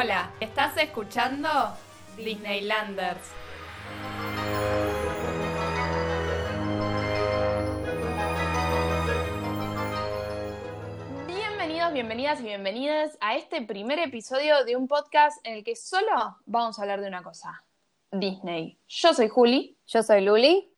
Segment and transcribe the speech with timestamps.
[0.00, 1.48] Hola, ¿estás escuchando
[2.16, 3.32] Disneylanders?
[11.26, 16.36] Bienvenidos, bienvenidas y bienvenidas a este primer episodio de un podcast en el que solo
[16.46, 17.64] vamos a hablar de una cosa,
[18.12, 18.78] Disney.
[18.86, 19.80] Yo soy Juli.
[19.88, 20.72] Yo soy Luli.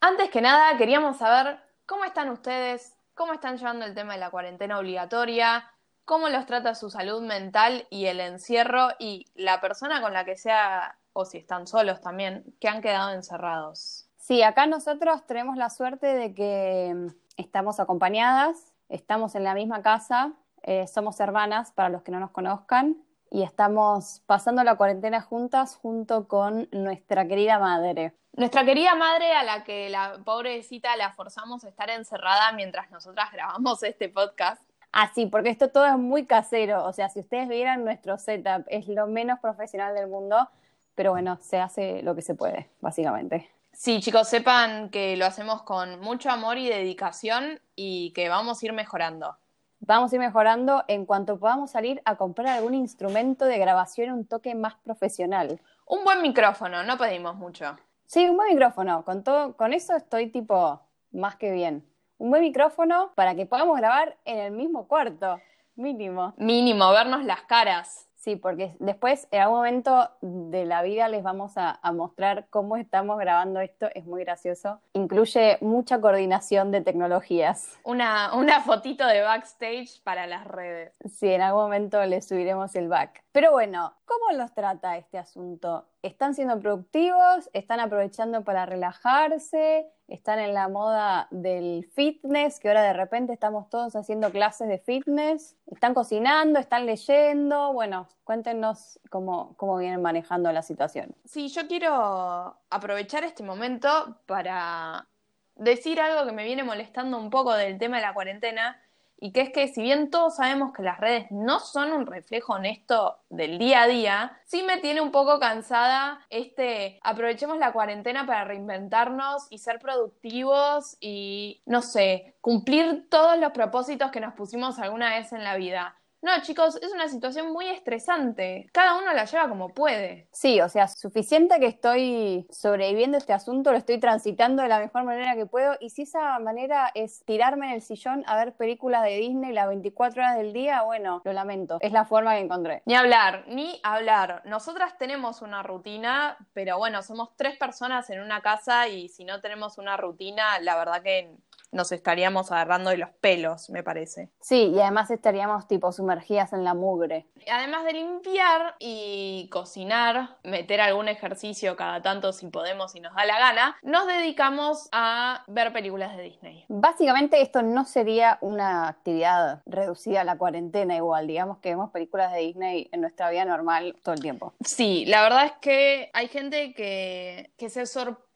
[0.00, 4.30] Antes que nada, queríamos saber cómo están ustedes, cómo están llevando el tema de la
[4.30, 5.72] cuarentena obligatoria,
[6.08, 10.36] cómo los trata su salud mental y el encierro y la persona con la que
[10.36, 14.08] sea, o si están solos también, que han quedado encerrados.
[14.16, 19.82] Sí, acá nosotros tenemos la suerte de que mm, estamos acompañadas, estamos en la misma
[19.82, 20.32] casa,
[20.62, 22.96] eh, somos hermanas para los que no nos conozcan
[23.30, 28.14] y estamos pasando la cuarentena juntas junto con nuestra querida madre.
[28.32, 33.30] Nuestra querida madre a la que la pobrecita la forzamos a estar encerrada mientras nosotras
[33.30, 34.67] grabamos este podcast.
[35.00, 36.84] Ah, sí, porque esto todo es muy casero.
[36.84, 40.48] O sea, si ustedes vieran nuestro setup, es lo menos profesional del mundo,
[40.96, 43.48] pero bueno, se hace lo que se puede, básicamente.
[43.70, 48.66] Sí, chicos, sepan que lo hacemos con mucho amor y dedicación y que vamos a
[48.66, 49.36] ir mejorando.
[49.78, 54.26] Vamos a ir mejorando en cuanto podamos salir a comprar algún instrumento de grabación un
[54.26, 55.60] toque más profesional.
[55.86, 57.78] Un buen micrófono, no pedimos mucho.
[58.04, 59.04] Sí, un buen micrófono.
[59.04, 60.80] Con todo, con eso estoy tipo
[61.12, 61.84] más que bien
[62.18, 65.40] un buen micrófono para que podamos grabar en el mismo cuarto,
[65.76, 66.34] mínimo.
[66.36, 68.08] Mínimo, vernos las caras.
[68.16, 73.16] Sí, porque después en algún momento de la vida les vamos a, mostrar cómo estamos
[73.18, 74.80] grabando esto, es muy gracioso.
[74.92, 77.78] Incluye mucha coordinación de tecnologías.
[77.84, 80.92] Una, una fotito de backstage para las redes.
[81.10, 83.22] Sí, en algún momento les subiremos el back.
[83.30, 85.86] Pero bueno, ¿cómo los trata este asunto?
[86.02, 87.50] ¿Están siendo productivos?
[87.52, 89.88] ¿Están aprovechando para relajarse?
[90.06, 92.60] ¿Están en la moda del fitness?
[92.60, 95.56] Que ahora de repente estamos todos haciendo clases de fitness.
[95.66, 96.60] ¿Están cocinando?
[96.60, 97.72] ¿Están leyendo?
[97.72, 101.16] Bueno, cuéntenos cómo, cómo vienen manejando la situación.
[101.24, 105.08] Sí, yo quiero aprovechar este momento para
[105.56, 108.80] decir algo que me viene molestando un poco del tema de la cuarentena
[109.20, 112.54] y que es que si bien todos sabemos que las redes no son un reflejo
[112.54, 118.26] honesto del día a día, sí me tiene un poco cansada este aprovechemos la cuarentena
[118.26, 124.78] para reinventarnos y ser productivos y no sé, cumplir todos los propósitos que nos pusimos
[124.78, 125.96] alguna vez en la vida.
[126.20, 128.68] No, chicos, es una situación muy estresante.
[128.72, 130.28] Cada uno la lleva como puede.
[130.32, 135.04] Sí, o sea, suficiente que estoy sobreviviendo este asunto, lo estoy transitando de la mejor
[135.04, 135.76] manera que puedo.
[135.78, 139.68] Y si esa manera es tirarme en el sillón a ver películas de Disney las
[139.68, 141.78] 24 horas del día, bueno, lo lamento.
[141.80, 142.82] Es la forma que encontré.
[142.84, 144.42] Ni hablar, ni hablar.
[144.44, 149.40] Nosotras tenemos una rutina, pero bueno, somos tres personas en una casa y si no
[149.40, 151.36] tenemos una rutina, la verdad que
[151.72, 154.30] nos estaríamos agarrando de los pelos, me parece.
[154.40, 157.26] Sí, y además estaríamos tipo sumergidas en la mugre.
[157.50, 163.24] Además de limpiar y cocinar, meter algún ejercicio cada tanto si podemos y nos da
[163.24, 166.64] la gana, nos dedicamos a ver películas de Disney.
[166.68, 172.32] Básicamente esto no sería una actividad reducida a la cuarentena igual, digamos que vemos películas
[172.32, 174.54] de Disney en nuestra vida normal todo el tiempo.
[174.64, 178.27] Sí, la verdad es que hay gente que, que se sorprende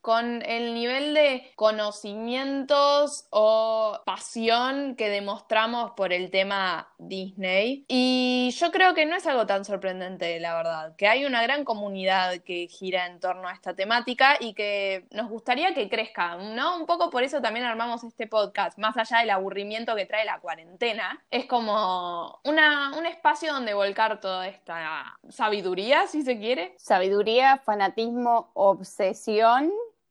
[0.00, 7.84] con el nivel de conocimientos o pasión que demostramos por el tema Disney.
[7.88, 11.64] Y yo creo que no es algo tan sorprendente, la verdad, que hay una gran
[11.64, 16.76] comunidad que gira en torno a esta temática y que nos gustaría que crezca, ¿no?
[16.76, 20.40] Un poco por eso también armamos este podcast, más allá del aburrimiento que trae la
[20.40, 21.22] cuarentena.
[21.30, 26.74] Es como una, un espacio donde volcar toda esta sabiduría, si se quiere.
[26.78, 28.97] Sabiduría, fanatismo, obsesión,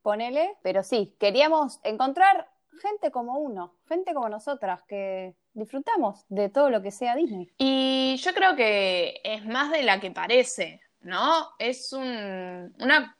[0.02, 2.48] ponele, pero sí, queríamos encontrar
[2.80, 7.52] gente como uno, gente como nosotras, que disfrutamos de todo lo que sea Disney.
[7.58, 11.48] Y yo creo que es más de la que parece, ¿no?
[11.58, 13.14] Es un, una...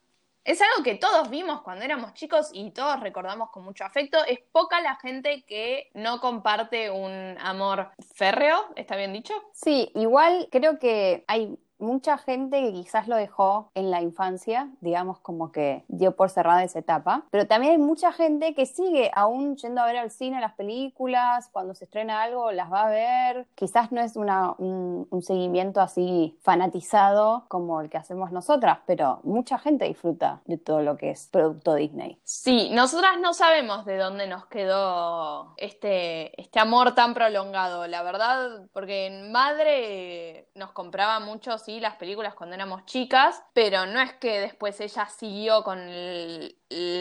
[0.45, 4.25] Es algo que todos vimos cuando éramos chicos y todos recordamos con mucho afecto.
[4.25, 9.35] Es poca la gente que no comparte un amor férreo, ¿está bien dicho?
[9.53, 15.19] Sí, igual creo que hay mucha gente que quizás lo dejó en la infancia, digamos
[15.21, 19.57] como que dio por cerrada esa etapa, pero también hay mucha gente que sigue aún
[19.57, 23.47] yendo a ver al cine las películas, cuando se estrena algo las va a ver,
[23.55, 29.59] quizás no es una, un, seguimiento así fanatizado como el que hacemos nosotras, pero mucha
[29.59, 32.19] gente disfruta de todo lo que es producto Disney.
[32.23, 38.67] Sí, nosotras no sabemos de dónde nos quedó este, este amor tan prolongado, la verdad,
[38.73, 44.41] porque en madre nos compraba muchos las películas cuando éramos chicas, pero no es que
[44.41, 46.57] después ella siguió con el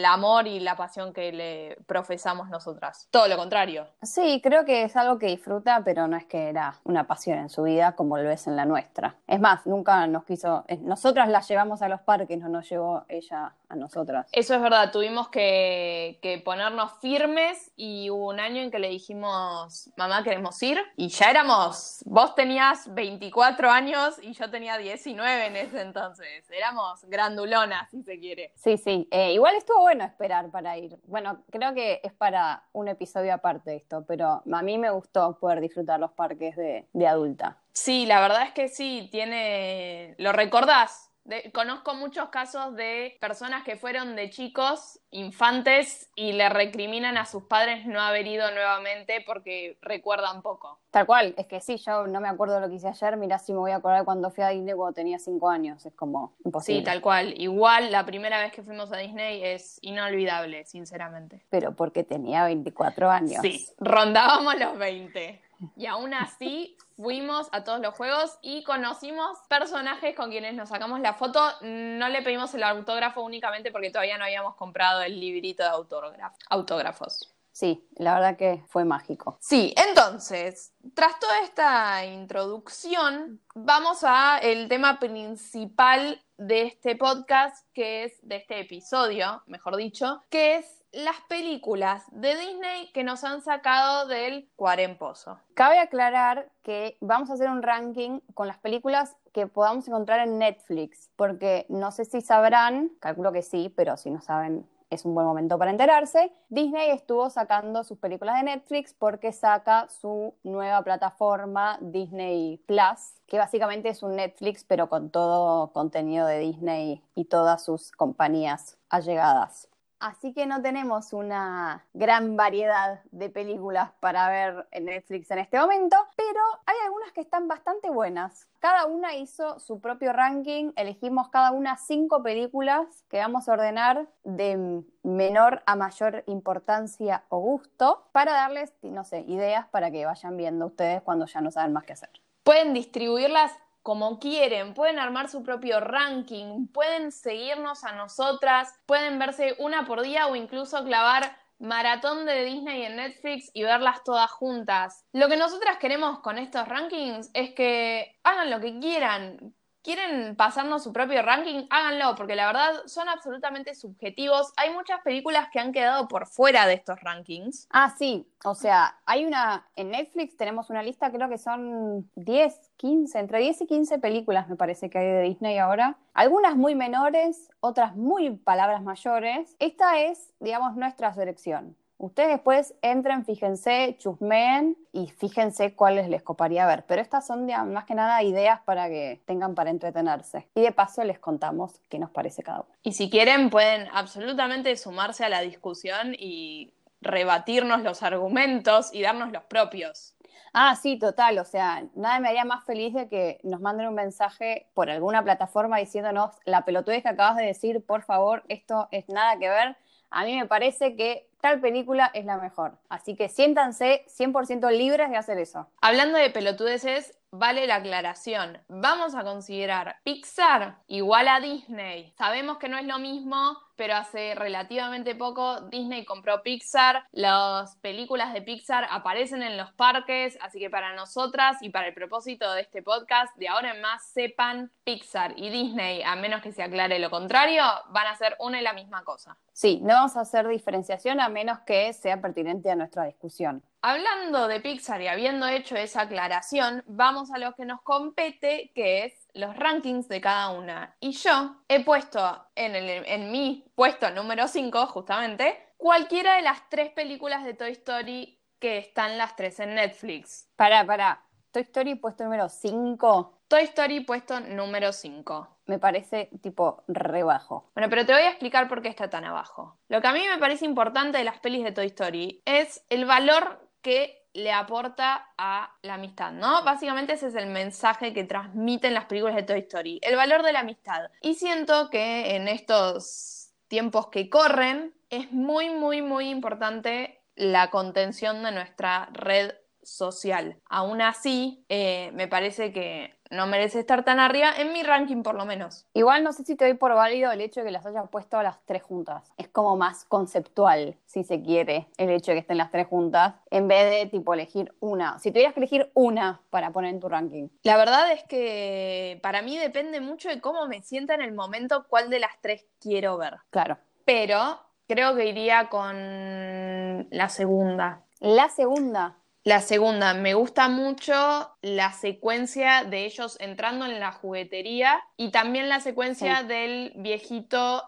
[0.05, 3.07] amor y la pasión que le profesamos nosotras.
[3.11, 3.87] Todo lo contrario.
[4.01, 7.49] Sí, creo que es algo que disfruta, pero no es que era una pasión en
[7.49, 9.15] su vida como lo es en la nuestra.
[9.27, 13.53] Es más, nunca nos quiso, nosotras la llevamos a los parques, no nos llevó ella
[13.69, 14.27] a nosotras.
[14.31, 18.89] Eso es verdad, tuvimos que, que ponernos firmes y hubo un año en que le
[18.89, 20.79] dijimos, mamá, queremos ir.
[20.95, 26.49] Y ya éramos, vos tenías 24 años y yo tenía 19 en ese entonces.
[26.49, 28.51] Éramos grandulonas, si se quiere.
[28.55, 29.07] Sí, sí.
[29.11, 30.97] Eh, igual estuvo bueno esperar para ir.
[31.05, 35.61] Bueno, creo que es para un episodio aparte esto, pero a mí me gustó poder
[35.61, 37.57] disfrutar los parques de, de adulta.
[37.73, 40.15] Sí, la verdad es que sí, tiene.
[40.17, 41.06] ¿Lo recordás?
[41.27, 47.25] De- conozco muchos casos de personas que fueron de chicos, infantes, y le recriminan a
[47.25, 50.79] sus padres no haber ido nuevamente porque recuerdan poco.
[50.89, 53.51] Tal cual, es que sí, yo no me acuerdo lo que hice ayer, mirá si
[53.51, 56.79] me voy a acordar cuando fui a Disney cuando tenía cinco años, es como imposible.
[56.79, 57.33] Sí, tal cual.
[57.39, 61.45] Igual la primera vez que fuimos a Disney es inolvidable, sinceramente.
[61.49, 63.41] Pero porque tenía 24 años.
[63.41, 65.41] Sí, rondábamos los 20.
[65.75, 70.99] Y aún así fuimos a todos los juegos y conocimos personajes con quienes nos sacamos
[70.99, 71.39] la foto.
[71.61, 76.33] No le pedimos el autógrafo únicamente porque todavía no habíamos comprado el librito de autógrafo-
[76.49, 77.33] autógrafos.
[77.51, 79.39] Sí, la verdad que fue mágico.
[79.41, 88.03] Sí, entonces, tras toda esta introducción, vamos a el tema principal de este podcast, que
[88.03, 93.41] es de este episodio, mejor dicho, que es las películas de Disney que nos han
[93.41, 95.37] sacado del cuarempozo.
[95.53, 100.39] Cabe aclarar que vamos a hacer un ranking con las películas que podamos encontrar en
[100.39, 105.13] Netflix, porque no sé si sabrán, calculo que sí, pero si no saben es un
[105.13, 106.31] buen momento para enterarse.
[106.49, 113.37] Disney estuvo sacando sus películas de Netflix porque saca su nueva plataforma Disney Plus, que
[113.37, 119.69] básicamente es un Netflix pero con todo contenido de Disney y todas sus compañías allegadas.
[119.99, 125.59] Así que no tenemos una gran variedad de películas para ver en Netflix en este
[125.59, 128.47] momento, pero hay algunas que están bastante buenas.
[128.59, 134.07] Cada una hizo su propio ranking, elegimos cada una cinco películas que vamos a ordenar
[134.23, 140.37] de menor a mayor importancia o gusto para darles, no sé, ideas para que vayan
[140.37, 142.09] viendo ustedes cuando ya no saben más qué hacer.
[142.43, 143.51] Pueden distribuirlas
[143.87, 150.01] como quieren, pueden armar su propio ranking, pueden seguirnos a nosotras, pueden verse una por
[150.01, 155.05] día o incluso clavar maratón de Disney en Netflix y verlas todas juntas.
[155.13, 159.55] Lo que nosotras queremos con estos rankings es que hagan lo que quieran.
[159.83, 161.65] ¿Quieren pasarnos su propio ranking?
[161.69, 164.51] Háganlo, porque la verdad son absolutamente subjetivos.
[164.57, 167.67] Hay muchas películas que han quedado por fuera de estos rankings.
[167.71, 172.71] Ah, sí, o sea, hay una, en Netflix tenemos una lista, creo que son 10,
[172.75, 175.97] 15, entre 10 y 15 películas me parece que hay de Disney ahora.
[176.13, 179.55] Algunas muy menores, otras muy palabras mayores.
[179.59, 181.77] Esta es, digamos, nuestra selección.
[181.99, 186.85] Ustedes después entren, fíjense, chusmeen y fíjense cuáles les coparía ver.
[186.87, 190.47] Pero estas son digamos, más que nada ideas para que tengan para entretenerse.
[190.53, 192.69] Y de paso les contamos qué nos parece cada uno.
[192.83, 196.71] Y si quieren pueden absolutamente sumarse a la discusión y
[197.01, 200.13] rebatirnos los argumentos y darnos los propios.
[200.53, 201.37] Ah, sí, total.
[201.39, 205.23] O sea, nada me haría más feliz de que nos manden un mensaje por alguna
[205.23, 209.77] plataforma diciéndonos la pelotudez que acabas de decir, por favor, esto es nada que ver.
[210.09, 212.77] A mí me parece que tal película es la mejor.
[212.89, 215.67] Así que siéntanse 100% libres de hacer eso.
[215.81, 218.59] Hablando de pelotudeces, vale la aclaración.
[218.67, 222.13] Vamos a considerar Pixar igual a Disney.
[222.17, 227.05] Sabemos que no es lo mismo, pero hace relativamente poco Disney compró Pixar.
[227.11, 231.93] Las películas de Pixar aparecen en los parques, así que para nosotras y para el
[231.93, 236.51] propósito de este podcast, de ahora en más sepan Pixar y Disney, a menos que
[236.51, 239.37] se aclare lo contrario, van a ser una y la misma cosa.
[239.53, 243.63] Sí, no vamos a hacer diferenciación a menos que sea pertinente a nuestra discusión.
[243.81, 249.05] Hablando de Pixar y habiendo hecho esa aclaración, vamos a lo que nos compete, que
[249.05, 250.95] es los rankings de cada una.
[250.99, 256.67] Y yo he puesto en, el, en mi puesto número 5, justamente, cualquiera de las
[256.69, 260.49] tres películas de Toy Story que están las tres en Netflix.
[260.55, 261.23] Para, para.
[261.51, 265.57] Toy Story puesto número 5 Toy Story puesto número 5.
[265.67, 267.71] me parece tipo rebajo.
[267.73, 269.79] Bueno, pero te voy a explicar por qué está tan abajo.
[269.87, 273.05] Lo que a mí me parece importante de las pelis de Toy Story es el
[273.05, 276.61] valor que le aporta a la amistad, ¿no?
[276.65, 280.51] Básicamente ese es el mensaje que transmiten las películas de Toy Story, el valor de
[280.51, 281.09] la amistad.
[281.21, 288.43] Y siento que en estos tiempos que corren es muy, muy, muy importante la contención
[288.43, 290.59] de nuestra red social.
[290.65, 295.35] Aún así, eh, me parece que no merece estar tan arriba, en mi ranking por
[295.35, 295.85] lo menos.
[295.93, 298.37] Igual no sé si te doy por válido el hecho de que las hayas puesto
[298.37, 299.31] a las tres juntas.
[299.37, 303.35] Es como más conceptual, si se quiere, el hecho de que estén las tres juntas,
[303.49, 305.19] en vez de tipo elegir una.
[305.19, 307.49] Si tuvieras que elegir una para poner en tu ranking.
[307.63, 311.85] La verdad es que para mí depende mucho de cómo me sienta en el momento
[311.89, 313.37] cuál de las tres quiero ver.
[313.49, 313.77] Claro.
[314.05, 318.03] Pero creo que iría con la segunda.
[318.19, 319.17] La segunda.
[319.47, 325.69] La segunda, me gusta mucho la secuencia de ellos entrando en la juguetería y también
[325.69, 327.81] la secuencia del viejito,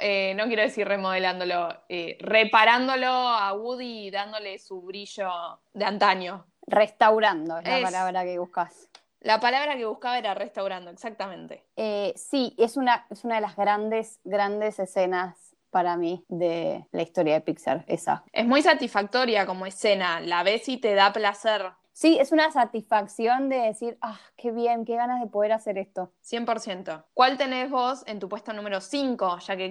[0.00, 5.30] eh, no quiero decir remodelándolo, eh, reparándolo a Woody y dándole su brillo
[5.72, 6.46] de antaño.
[6.66, 8.88] Restaurando es la palabra que buscas.
[9.20, 11.62] La palabra que buscaba era restaurando, exactamente.
[11.76, 17.02] Eh, sí, es una, es una de las grandes, grandes escenas para mí de la
[17.02, 18.24] historia de Pixar, esa.
[18.32, 21.72] Es muy satisfactoria como escena, la ves y te da placer.
[21.92, 26.12] Sí, es una satisfacción de decir, ah, qué bien, qué ganas de poder hacer esto.
[26.22, 27.06] 100%.
[27.12, 29.68] ¿Cuál tenés vos en tu puesto número 5, ya que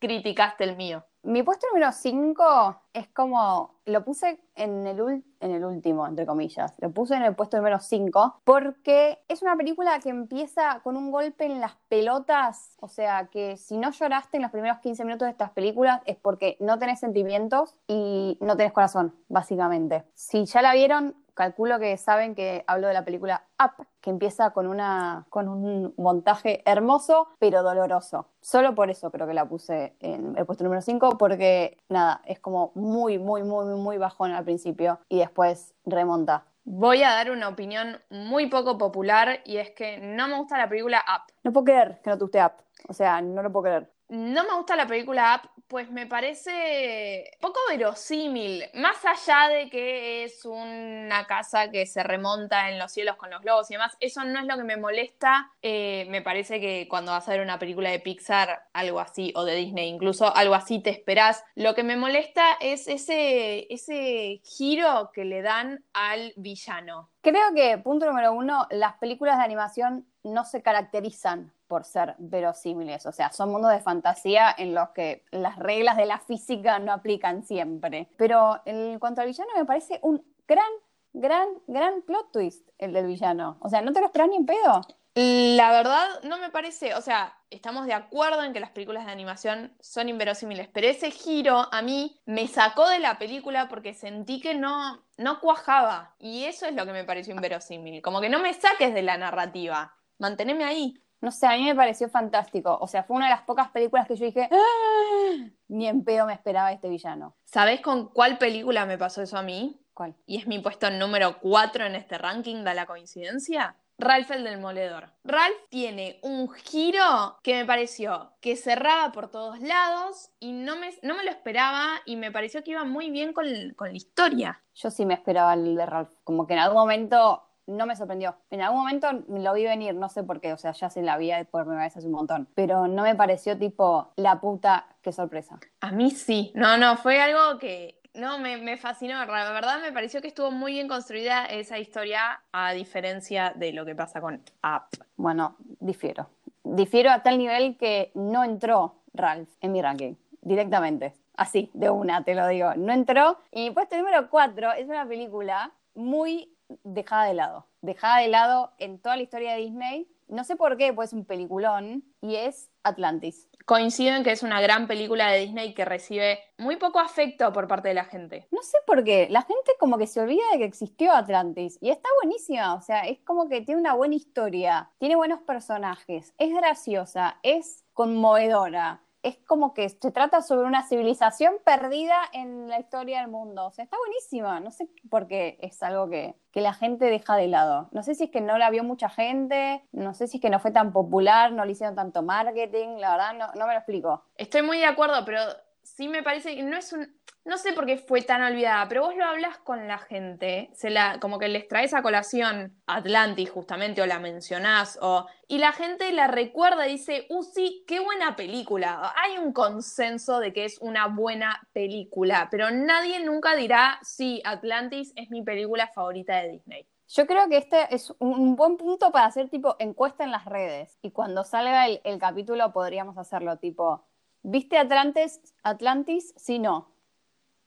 [0.00, 1.04] criticaste el mío?
[1.22, 6.74] Mi puesto número 5 es como, lo puse en el, en el último, entre comillas,
[6.78, 11.10] lo puse en el puesto número 5 porque es una película que empieza con un
[11.10, 15.26] golpe en las pelotas, o sea que si no lloraste en los primeros 15 minutos
[15.26, 20.04] de estas películas es porque no tenés sentimientos y no tenés corazón, básicamente.
[20.14, 24.50] Si ya la vieron, calculo que saben que hablo de la película Up, que empieza
[24.50, 28.26] con, una, con un montaje hermoso, pero doloroso.
[28.40, 32.40] Solo por eso creo que la puse en el puesto número 5, porque nada, es
[32.40, 36.44] como muy, muy, muy, muy bajón al principio y después remonta.
[36.64, 40.68] Voy a dar una opinión muy poco popular y es que no me gusta la
[40.68, 41.32] película Up.
[41.42, 42.52] No puedo creer que no te guste Up.
[42.88, 43.90] O sea, no lo puedo creer.
[44.10, 50.24] No me gusta la película Up, pues me parece poco verosímil, más allá de que
[50.24, 54.24] es una casa que se remonta en los cielos con los globos y demás, eso
[54.24, 57.60] no es lo que me molesta, eh, me parece que cuando vas a ver una
[57.60, 61.84] película de Pixar, algo así, o de Disney incluso, algo así te esperás, lo que
[61.84, 67.10] me molesta es ese, ese giro que le dan al villano.
[67.22, 73.06] Creo que, punto número uno, las películas de animación no se caracterizan por ser verosímiles,
[73.06, 76.92] o sea, son mundos de fantasía en los que las reglas de la física no
[76.92, 78.08] aplican siempre.
[78.16, 80.70] Pero en cuanto al villano, me parece un gran,
[81.12, 83.56] gran, gran plot twist el del villano.
[83.60, 84.82] O sea, no te lo esperas ni en pedo.
[85.14, 89.12] La verdad, no me parece, o sea, estamos de acuerdo en que las películas de
[89.12, 94.40] animación son inverosímiles, pero ese giro a mí me sacó de la película porque sentí
[94.40, 96.14] que no, no cuajaba.
[96.20, 98.02] Y eso es lo que me pareció inverosímil.
[98.02, 100.94] Como que no me saques de la narrativa, manteneme ahí.
[101.20, 102.78] No sé, a mí me pareció fantástico.
[102.80, 105.48] O sea, fue una de las pocas películas que yo dije, ¡Ah!
[105.68, 107.36] ni en pedo me esperaba este villano.
[107.44, 109.78] ¿Sabés con cuál película me pasó eso a mí?
[109.92, 110.16] ¿Cuál?
[110.24, 113.76] Y es mi puesto número 4 en este ranking, da la coincidencia.
[114.00, 115.10] Ralph el del moledor.
[115.24, 120.90] Ralph tiene un giro que me pareció que cerraba por todos lados y no me,
[121.02, 123.46] no me lo esperaba y me pareció que iba muy bien con,
[123.76, 124.62] con la historia.
[124.74, 126.14] Yo sí me esperaba el de Ralph.
[126.24, 128.36] Como que en algún momento no me sorprendió.
[128.50, 131.16] En algún momento lo vi venir, no sé por qué, o sea, ya se la
[131.16, 135.12] vi por primera vez hace un montón, pero no me pareció tipo la puta, qué
[135.12, 135.58] sorpresa.
[135.80, 140.20] A mí sí, no, no, fue algo que, no, me, fascinó, la verdad me pareció
[140.20, 144.92] que estuvo muy bien construida esa historia a diferencia de lo que pasa con App.
[145.16, 146.28] Bueno, difiero.
[146.64, 151.14] Difiero a tal nivel que no entró Ralph en mi ranking, directamente.
[151.36, 152.74] Así, de una, te lo digo.
[152.76, 153.38] No entró.
[153.50, 156.52] Y puesto número 4 es una película muy
[156.84, 157.66] dejada de lado.
[157.80, 160.08] Dejada de lado en toda la historia de Disney.
[160.28, 162.04] No sé por qué, pues es un peliculón.
[162.20, 163.48] Y es Atlantis.
[163.66, 167.66] Coincido en que es una gran película de Disney que recibe muy poco afecto por
[167.66, 168.46] parte de la gente.
[168.50, 169.28] No sé por qué.
[169.30, 171.78] La gente como que se olvida de que existió Atlantis.
[171.80, 172.74] Y está buenísima.
[172.74, 174.90] O sea, es como que tiene una buena historia.
[174.98, 176.34] Tiene buenos personajes.
[176.38, 177.38] Es graciosa.
[177.42, 183.30] Es conmovedora es como que se trata sobre una civilización perdida en la historia del
[183.30, 183.66] mundo.
[183.66, 184.60] O sea, está buenísima.
[184.60, 187.88] No sé por qué es algo que, que, la gente deja de lado.
[187.92, 190.50] No sé si es que no la vio mucha gente, no sé si es que
[190.50, 193.78] no fue tan popular, no le hicieron tanto marketing, la verdad no, no me lo
[193.78, 194.24] explico.
[194.36, 195.40] Estoy muy de acuerdo, pero
[195.82, 199.02] sí me parece que no es un, no sé por qué fue tan olvidada, pero
[199.02, 203.50] vos lo hablas con la gente, se la, como que les traes a colación Atlantis
[203.50, 208.00] justamente, o la mencionás, o, y la gente la recuerda y dice, uh, sí, qué
[208.00, 209.12] buena película.
[209.16, 215.12] Hay un consenso de que es una buena película, pero nadie nunca dirá, sí, Atlantis
[215.16, 216.86] es mi película favorita de Disney.
[217.12, 220.96] Yo creo que este es un buen punto para hacer tipo encuesta en las redes.
[221.02, 224.04] Y cuando salga el, capítulo podríamos hacerlo tipo,
[224.42, 225.40] ¿viste Atlantis?
[225.64, 226.32] Atlantis?
[226.36, 226.88] Sí, no.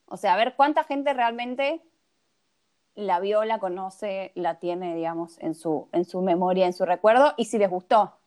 [0.05, 1.81] O sea, a ver cuánta gente realmente
[2.95, 7.33] la vio, la conoce, la tiene, digamos, en su, en su memoria, en su recuerdo,
[7.37, 8.17] y si les gustó.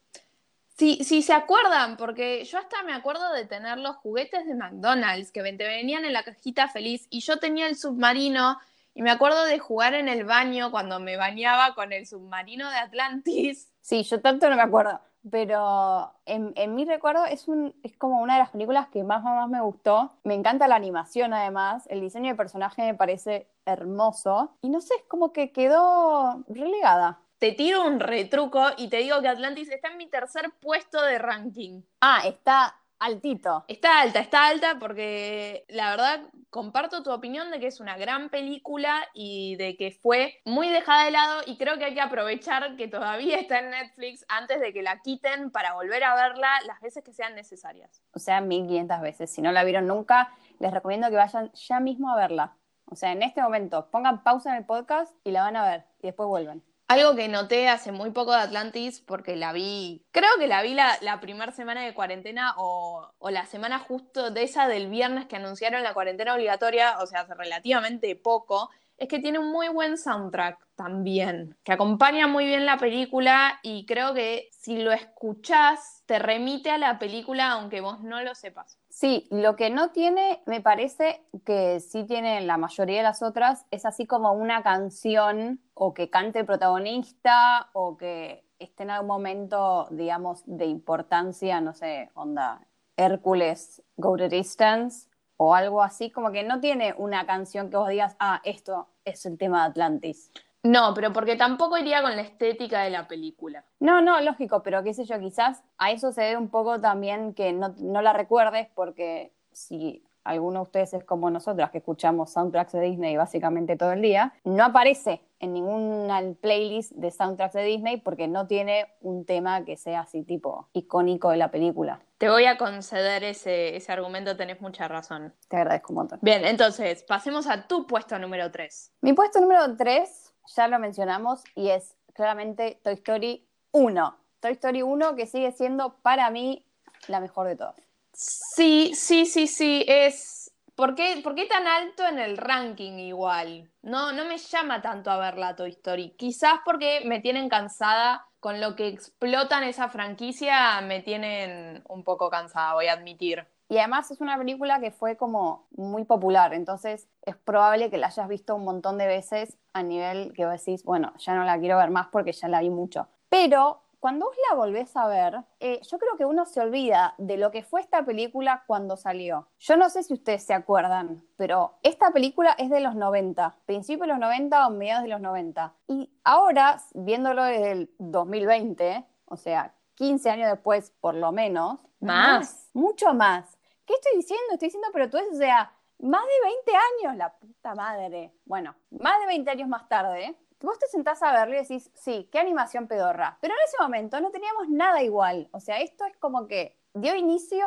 [0.76, 5.33] Sí, sí, se acuerdan, porque yo hasta me acuerdo de tener los juguetes de McDonald's
[5.33, 8.59] que te venían en la cajita feliz y yo tenía el submarino
[8.92, 12.76] y me acuerdo de jugar en el baño cuando me bañaba con el submarino de
[12.76, 13.73] Atlantis.
[13.80, 18.35] Sí, yo tanto no me acuerdo, pero en, mi recuerdo es, un, es como una
[18.35, 20.12] de las películas que más, más me gustó.
[20.25, 24.95] Me encanta la animación además, el diseño de personaje me parece hermoso y no sé,
[24.95, 29.88] es como que quedó relegada te tiro un retruco y te digo que Atlantis está
[29.88, 31.83] en mi tercer puesto de ranking.
[32.00, 33.65] Ah, está altito.
[33.69, 38.31] Está alta, está alta porque la verdad comparto tu opinión de que es una gran
[38.31, 42.76] película y de que fue muy dejada de lado y creo que hay que aprovechar
[42.76, 46.81] que todavía está en Netflix antes de que la quiten para volver a verla las
[46.81, 48.03] veces que sean necesarias.
[48.12, 49.31] O sea, 1500 veces.
[49.31, 52.57] Si no la vieron nunca, les recomiendo que vayan ya mismo a verla.
[52.87, 55.85] O sea, en este momento, pongan pausa en el podcast y la van a ver
[56.00, 56.62] y después vuelven.
[56.88, 60.73] Algo que noté hace muy poco de Atlantis, porque la vi, creo que la vi
[60.73, 65.26] la, la primera semana de cuarentena o, o, la semana justo de esa del viernes
[65.26, 69.69] que anunciaron la cuarentena obligatoria, o sea, hace relativamente poco, es que tiene un muy
[69.69, 75.96] buen soundtrack también, que acompaña muy bien la película y creo que si lo escuchás
[76.07, 78.79] te remite a la película aunque vos no lo sepas.
[78.89, 83.67] Sí, lo que no tiene, me parece que sí tiene la mayoría de las otras,
[83.71, 89.09] es así como una canción o que cante el protagonista o que esté en algún
[89.09, 96.33] momento, digamos, de importancia, no sé, onda, Hércules, Go to Distance o algo así, como
[96.33, 100.31] que no tiene una canción que vos digas, ah, esto es el tema de Atlantis.
[100.66, 103.64] No, pero porque tampoco iría con la estética de la película.
[103.78, 107.35] No, no, lógico, pero qué sé yo, quizás a eso se debe un poco también
[107.35, 112.73] que no, la recuerdes porque si alguno de ustedes es como nosotras que escuchamos soundtracks
[112.73, 117.99] de Disney básicamente todo el día, no aparece en ninguna playlist de soundtracks de Disney
[117.99, 122.00] porque no tiene un tema que sea así tipo icónico de la película.
[122.18, 125.32] Te voy a conceder ese, ese argumento, tenés mucha razón.
[125.49, 126.18] Te agradezco un montón.
[126.23, 128.94] Bien, entonces, pasemos a tu puesto número 3.
[129.02, 134.17] Mi puesto número 3 ya lo mencionamos y es claramente Toy Story 1.
[134.41, 136.64] Toy Story 1 que sigue siendo para mí
[137.09, 137.77] la mejor de todas.
[138.12, 140.53] Sí, sí, sí, sí, es...
[140.75, 143.70] ¿Por qué, ¿Por qué, tan alto en el ranking igual?
[143.81, 146.11] No, no me llama tanto a ver la Toy Story.
[146.18, 152.29] Quizás porque me tienen cansada con lo que explotan esa franquicia, me tienen un poco
[152.29, 153.47] cansada, voy a admitir.
[153.68, 158.07] Y además es una película que fue como muy popular, entonces es probable que la
[158.07, 161.59] hayas visto un montón de veces a nivel que vos decís, bueno, ya no la
[161.59, 163.09] quiero ver más porque ya la vi mucho.
[163.29, 167.37] Pero cuando vos la volvés a ver, eh, yo creo que uno se olvida de
[167.37, 169.48] lo que fue esta película cuando salió.
[169.59, 174.07] Yo no sé si ustedes se acuerdan, pero esta película es de los 90, principios
[174.07, 175.74] de los 90 o mediados de los 90.
[175.88, 182.70] Y ahora, viéndolo desde el 2020, o sea, 15 años después por lo menos, más,
[182.74, 183.56] mucho más.
[183.87, 184.53] ¿Qué estoy diciendo?
[184.53, 188.33] Estoy diciendo, pero tú es, o sea, más de 20 años, la puta madre.
[188.44, 192.29] Bueno, más de 20 años más tarde, vos te sentás a verlo y decís, sí,
[192.33, 193.38] qué animación pedorra.
[193.40, 195.49] Pero en ese momento no teníamos nada igual.
[195.53, 197.64] O sea, esto es como que dio inicio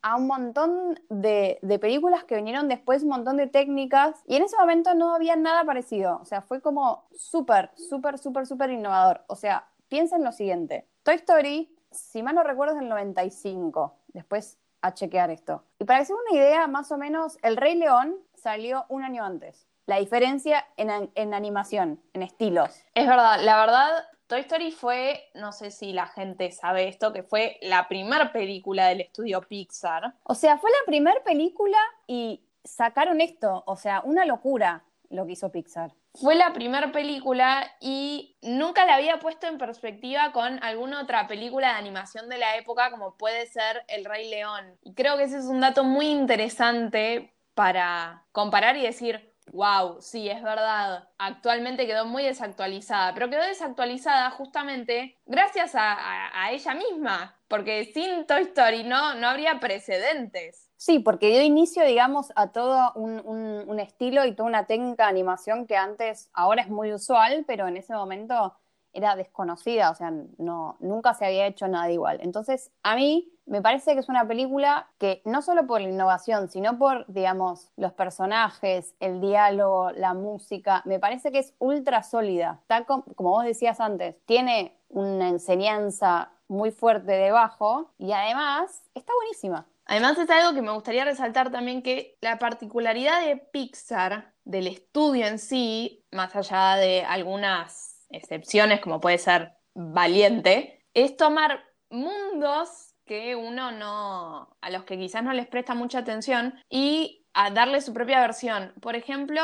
[0.00, 4.44] a un montón de, de, películas que vinieron después, un montón de técnicas, y en
[4.44, 6.20] ese momento no había nada parecido.
[6.22, 9.24] O sea, fue como súper, súper, súper, súper innovador.
[9.26, 10.86] O sea, piensa en lo siguiente.
[11.02, 13.96] Toy Story, si mal no recuerdo, es del 95.
[14.08, 15.64] Después a chequear esto.
[15.78, 19.24] Y para que se una idea, más o menos, El Rey León salió un año
[19.24, 19.66] antes.
[19.86, 22.84] La diferencia en, en animación, en estilos.
[22.94, 27.22] Es verdad, la verdad, Toy Story fue, no sé si la gente sabe esto, que
[27.22, 30.14] fue la primera película del estudio Pixar.
[30.24, 35.32] O sea, fue la primera película y sacaron esto, o sea, una locura lo que
[35.32, 35.94] hizo Pixar.
[36.20, 41.68] Fue la primera película y nunca la había puesto en perspectiva con alguna otra película
[41.68, 44.78] de animación de la época como puede ser El Rey León.
[44.82, 50.28] Y creo que ese es un dato muy interesante para comparar y decir, wow, sí,
[50.28, 57.84] es verdad, actualmente quedó muy desactualizada, pero quedó desactualizada justamente gracias a, ella misma, porque
[57.92, 60.67] sin Toy Story no, no habría precedentes.
[60.80, 65.66] Sí, porque dio inicio, digamos, a todo un, estilo y toda una técnica de animación
[65.66, 68.54] que antes, ahora es muy usual, pero en ese momento
[68.92, 72.20] era desconocida, o sea, no, nunca se había hecho nada igual.
[72.22, 76.48] Entonces, a mí me parece que es una película que no solo por la innovación,
[76.48, 82.60] sino por, digamos, los personajes, el diálogo, la música, me parece que es ultra sólida.
[82.62, 89.66] Está como vos decías antes, tiene una enseñanza muy fuerte debajo y además está buenísima.
[89.88, 95.26] Además es algo que me gustaría resaltar también que la particularidad de Pixar del estudio
[95.26, 103.34] en sí, más allá de algunas excepciones como puede ser valiente, es tomar mundos que
[103.34, 107.94] uno no, a los que quizás no les presta mucha atención y a darle su
[107.94, 108.74] propia versión.
[108.82, 109.40] Por ejemplo,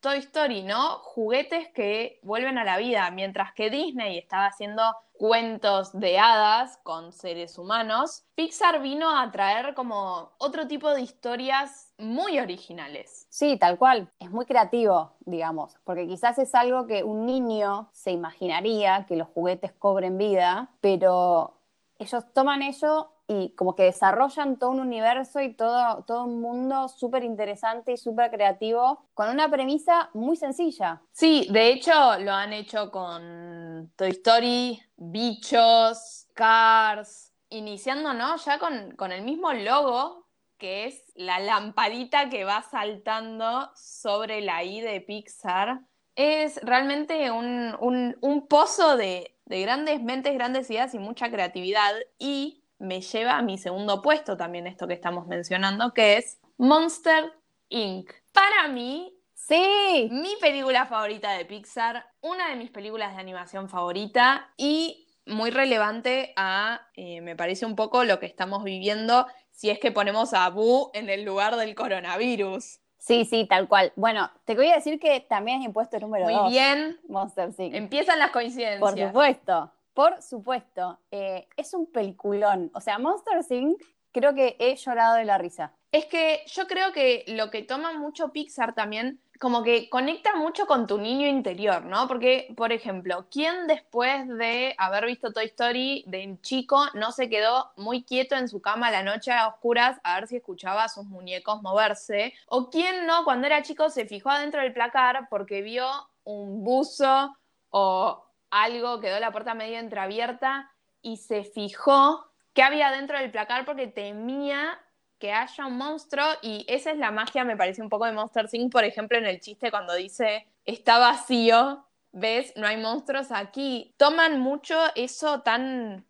[0.00, 0.98] Toy Story, ¿no?
[0.98, 4.82] Juguetes que vuelven a la vida, mientras que Disney estaba haciendo
[5.18, 11.92] cuentos de hadas con seres humanos, Pixar vino a traer como otro tipo de historias
[11.98, 13.26] muy originales.
[13.30, 14.10] Sí, tal cual.
[14.18, 19.28] Es muy creativo, digamos, porque quizás es algo que un niño se imaginaría que los
[19.28, 21.54] juguetes cobren vida, pero
[21.98, 26.88] ellos toman ello y como que desarrollan todo un universo y todo, todo un mundo
[26.88, 31.02] súper interesante y súper creativo con una premisa muy sencilla.
[31.12, 38.36] Sí, de hecho lo han hecho con Toy Story, Bichos, Cars, iniciando, ¿no?
[38.36, 40.26] Ya con, con el mismo logo
[40.58, 45.80] que es la lamparita que va saltando sobre la I de Pixar.
[46.14, 51.92] Es realmente un, un, un pozo de, de grandes mentes, grandes ideas y mucha creatividad.
[52.18, 57.32] Y me lleva a mi segundo puesto también esto que estamos mencionando, que es Monster
[57.68, 58.10] Inc.
[58.32, 64.52] Para mí, sí, mi película favorita de Pixar, una de mis películas de animación favorita
[64.56, 69.78] y muy relevante a, eh, me parece un poco lo que estamos viviendo si es
[69.78, 72.78] que ponemos a Boo en el lugar del coronavirus.
[72.98, 73.92] Sí, sí, tal cual.
[73.96, 76.42] Bueno, te voy a decir que también es impuesto número 2.
[76.42, 76.98] Muy bien.
[77.08, 77.74] Monster Inc.
[77.74, 78.80] Empiezan las coincidencias.
[78.80, 79.72] Por supuesto.
[79.96, 82.70] Por supuesto, eh, es un peliculón.
[82.74, 83.82] O sea, Monster Inc.
[84.12, 85.72] creo que he llorado de la risa.
[85.90, 90.66] Es que yo creo que lo que toma mucho Pixar también, como que conecta mucho
[90.66, 92.08] con tu niño interior, ¿no?
[92.08, 97.72] Porque, por ejemplo, ¿quién después de haber visto Toy Story de chico no se quedó
[97.76, 101.06] muy quieto en su cama la noche a oscuras a ver si escuchaba a sus
[101.06, 102.34] muñecos moverse?
[102.48, 105.88] ¿O quién no, cuando era chico, se fijó adentro del placar porque vio
[106.24, 107.34] un buzo
[107.70, 110.70] o algo, quedó la puerta medio entreabierta
[111.02, 114.80] y se fijó qué había dentro del placar porque temía
[115.18, 118.48] que haya un monstruo y esa es la magia, me parece un poco de Monster
[118.52, 123.94] Inc., por ejemplo, en el chiste cuando dice está vacío, ves, no hay monstruos aquí.
[123.96, 126.04] Toman mucho eso tan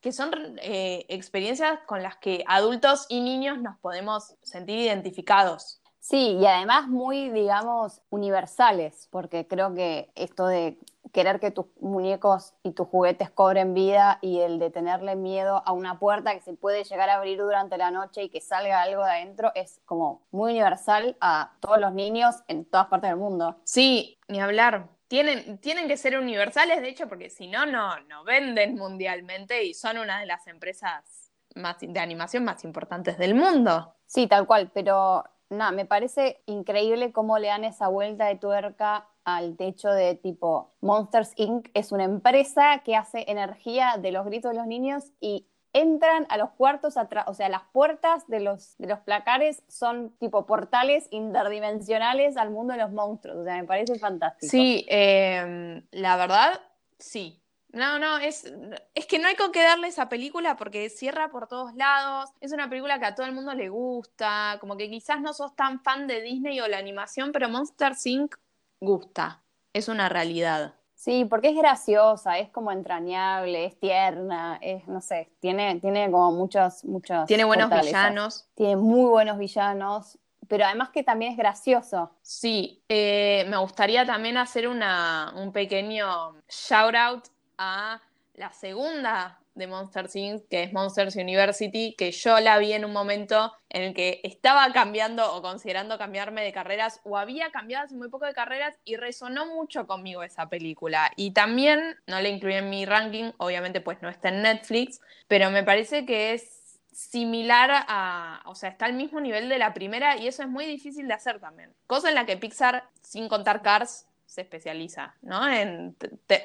[0.00, 5.80] que son eh, experiencias con las que adultos y niños nos podemos sentir identificados.
[6.00, 10.76] Sí, y además muy, digamos, universales, porque creo que esto de
[11.10, 15.72] querer que tus muñecos y tus juguetes cobren vida y el de tenerle miedo a
[15.72, 19.04] una puerta que se puede llegar a abrir durante la noche y que salga algo
[19.04, 23.56] de adentro es como muy universal a todos los niños en todas partes del mundo.
[23.64, 24.88] Sí, ni hablar.
[25.08, 29.74] Tienen, tienen que ser universales, de hecho, porque si no, no, no venden mundialmente y
[29.74, 33.94] son una de las empresas más, de animación más importantes del mundo.
[34.06, 39.06] Sí, tal cual, pero nada, me parece increíble cómo le dan esa vuelta de tuerca
[39.24, 41.68] al techo de tipo Monsters Inc.
[41.74, 46.36] es una empresa que hace energía de los gritos de los niños y entran a
[46.36, 51.08] los cuartos atrás, o sea, las puertas de los, de los placares son tipo portales
[51.10, 54.50] interdimensionales al mundo de los monstruos, o sea, me parece fantástico.
[54.50, 56.60] Sí, eh, la verdad,
[56.98, 57.42] sí.
[57.72, 58.52] No, no, es,
[58.94, 62.28] es que no hay con qué darle esa película porque cierra por todos lados.
[62.40, 64.58] Es una película que a todo el mundo le gusta.
[64.60, 68.36] Como que quizás no sos tan fan de Disney o la animación, pero Monster Inc
[68.82, 69.42] gusta,
[69.72, 70.74] es una realidad.
[70.94, 76.30] Sí, porque es graciosa, es como entrañable, es tierna, es, no sé, tiene, tiene como
[76.32, 77.26] muchos, muchos.
[77.26, 78.48] Tiene buenos villanos.
[78.54, 82.12] Tiene muy buenos villanos, pero además que también es gracioso.
[82.22, 87.24] Sí, eh, me gustaría también hacer una, un pequeño shout out
[87.58, 88.00] a
[88.34, 92.92] la segunda de Monster Inc., que es Monsters University, que yo la vi en un
[92.92, 97.94] momento en el que estaba cambiando o considerando cambiarme de carreras o había cambiado hace
[97.94, 101.10] muy poco de carreras y resonó mucho conmigo esa película.
[101.16, 105.50] Y también, no la incluí en mi ranking, obviamente pues no está en Netflix, pero
[105.50, 110.16] me parece que es similar a, o sea, está al mismo nivel de la primera
[110.16, 111.74] y eso es muy difícil de hacer también.
[111.86, 115.46] Cosa en la que Pixar, sin contar Cars, se especializa, ¿no?
[115.46, 115.94] En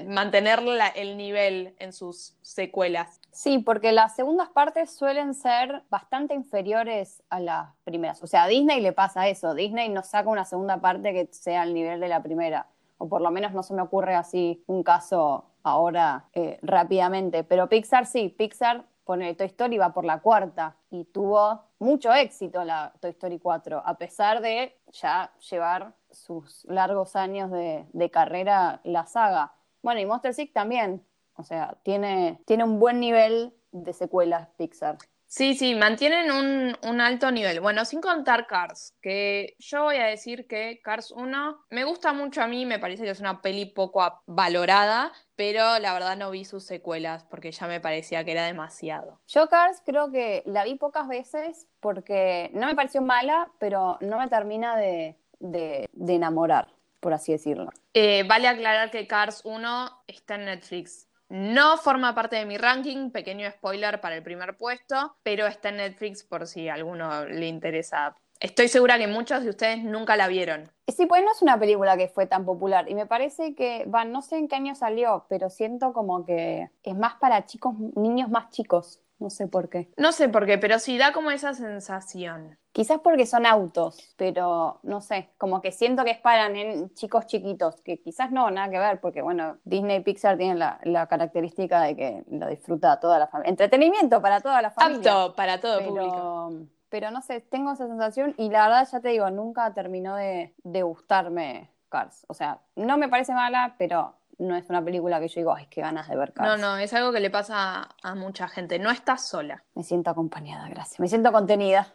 [0.08, 0.60] mantener
[0.96, 3.22] el nivel en sus secuelas.
[3.32, 8.22] Sí, porque las segundas partes suelen ser bastante inferiores a las primeras.
[8.22, 9.54] O sea, a Disney le pasa eso.
[9.54, 12.68] Disney no saca una segunda parte que sea al nivel de la primera.
[12.98, 17.46] O por lo menos no se me ocurre así un caso ahora eh, rápidamente.
[17.46, 22.64] Pero Pixar sí, Pixar pone Toy Story va por la cuarta y tuvo mucho éxito
[22.66, 29.06] la Toy Story 4, a pesar de ya llevar sus largos años de, carrera la
[29.06, 29.54] saga.
[29.82, 30.52] Bueno, y Monster Inc.
[30.52, 34.98] también, o sea, tiene, tiene un buen nivel de secuelas Pixar.
[35.28, 37.60] Sí, sí, mantienen un, un, alto nivel.
[37.60, 42.42] Bueno, sin contar Cars, que yo voy a decir que Cars 1 me gusta mucho
[42.42, 46.46] a mí, me parece que es una peli poco valorada, pero la verdad no vi
[46.46, 49.20] sus secuelas porque ya me parecía que era demasiado.
[49.28, 54.18] Yo Cars creo que la vi pocas veces porque no me pareció mala, pero no
[54.18, 56.70] me termina de, de, enamorar,
[57.02, 57.72] por así decirlo.
[57.94, 61.07] Eh, vale aclarar que Cars 1 está en Netflix.
[61.30, 65.78] No forma parte de mi ranking, pequeño spoiler para el primer puesto, pero está en
[65.78, 68.16] Netflix por si a alguno le interesa.
[68.40, 70.72] Estoy segura que muchos de ustedes nunca la vieron.
[70.88, 74.12] Sí, pues no es una película que fue tan popular y me parece que, van,
[74.12, 78.30] no sé en qué año salió, pero siento como que es más para chicos, niños
[78.30, 79.02] más chicos.
[79.20, 79.90] No sé por qué.
[79.98, 82.60] No sé por qué, pero sí da como esa sensación.
[82.78, 86.48] Quizás porque son autos, pero no sé, como que siento que es para
[86.94, 91.08] chicos chiquitos, que quizás no, nada que ver, porque bueno, Disney y Pixar tienen la,
[91.08, 93.50] característica de que lo disfruta toda la familia.
[93.50, 95.12] Entretenimiento para toda la familia.
[95.12, 96.52] Apto para todo público.
[96.90, 100.54] Pero no sé, tengo esa sensación y la verdad ya te digo, nunca terminó de,
[100.64, 102.28] de gustarme Cars.
[102.28, 105.66] O sea, no me parece mala, pero no es una película que yo digo, ay,
[105.66, 106.48] qué ganas de ver Cars.
[106.48, 108.78] No, no, es algo que le pasa a mucha gente.
[108.78, 109.64] No estás sola.
[109.74, 111.00] Me siento acompañada, gracias.
[111.00, 111.88] Me siento contenida.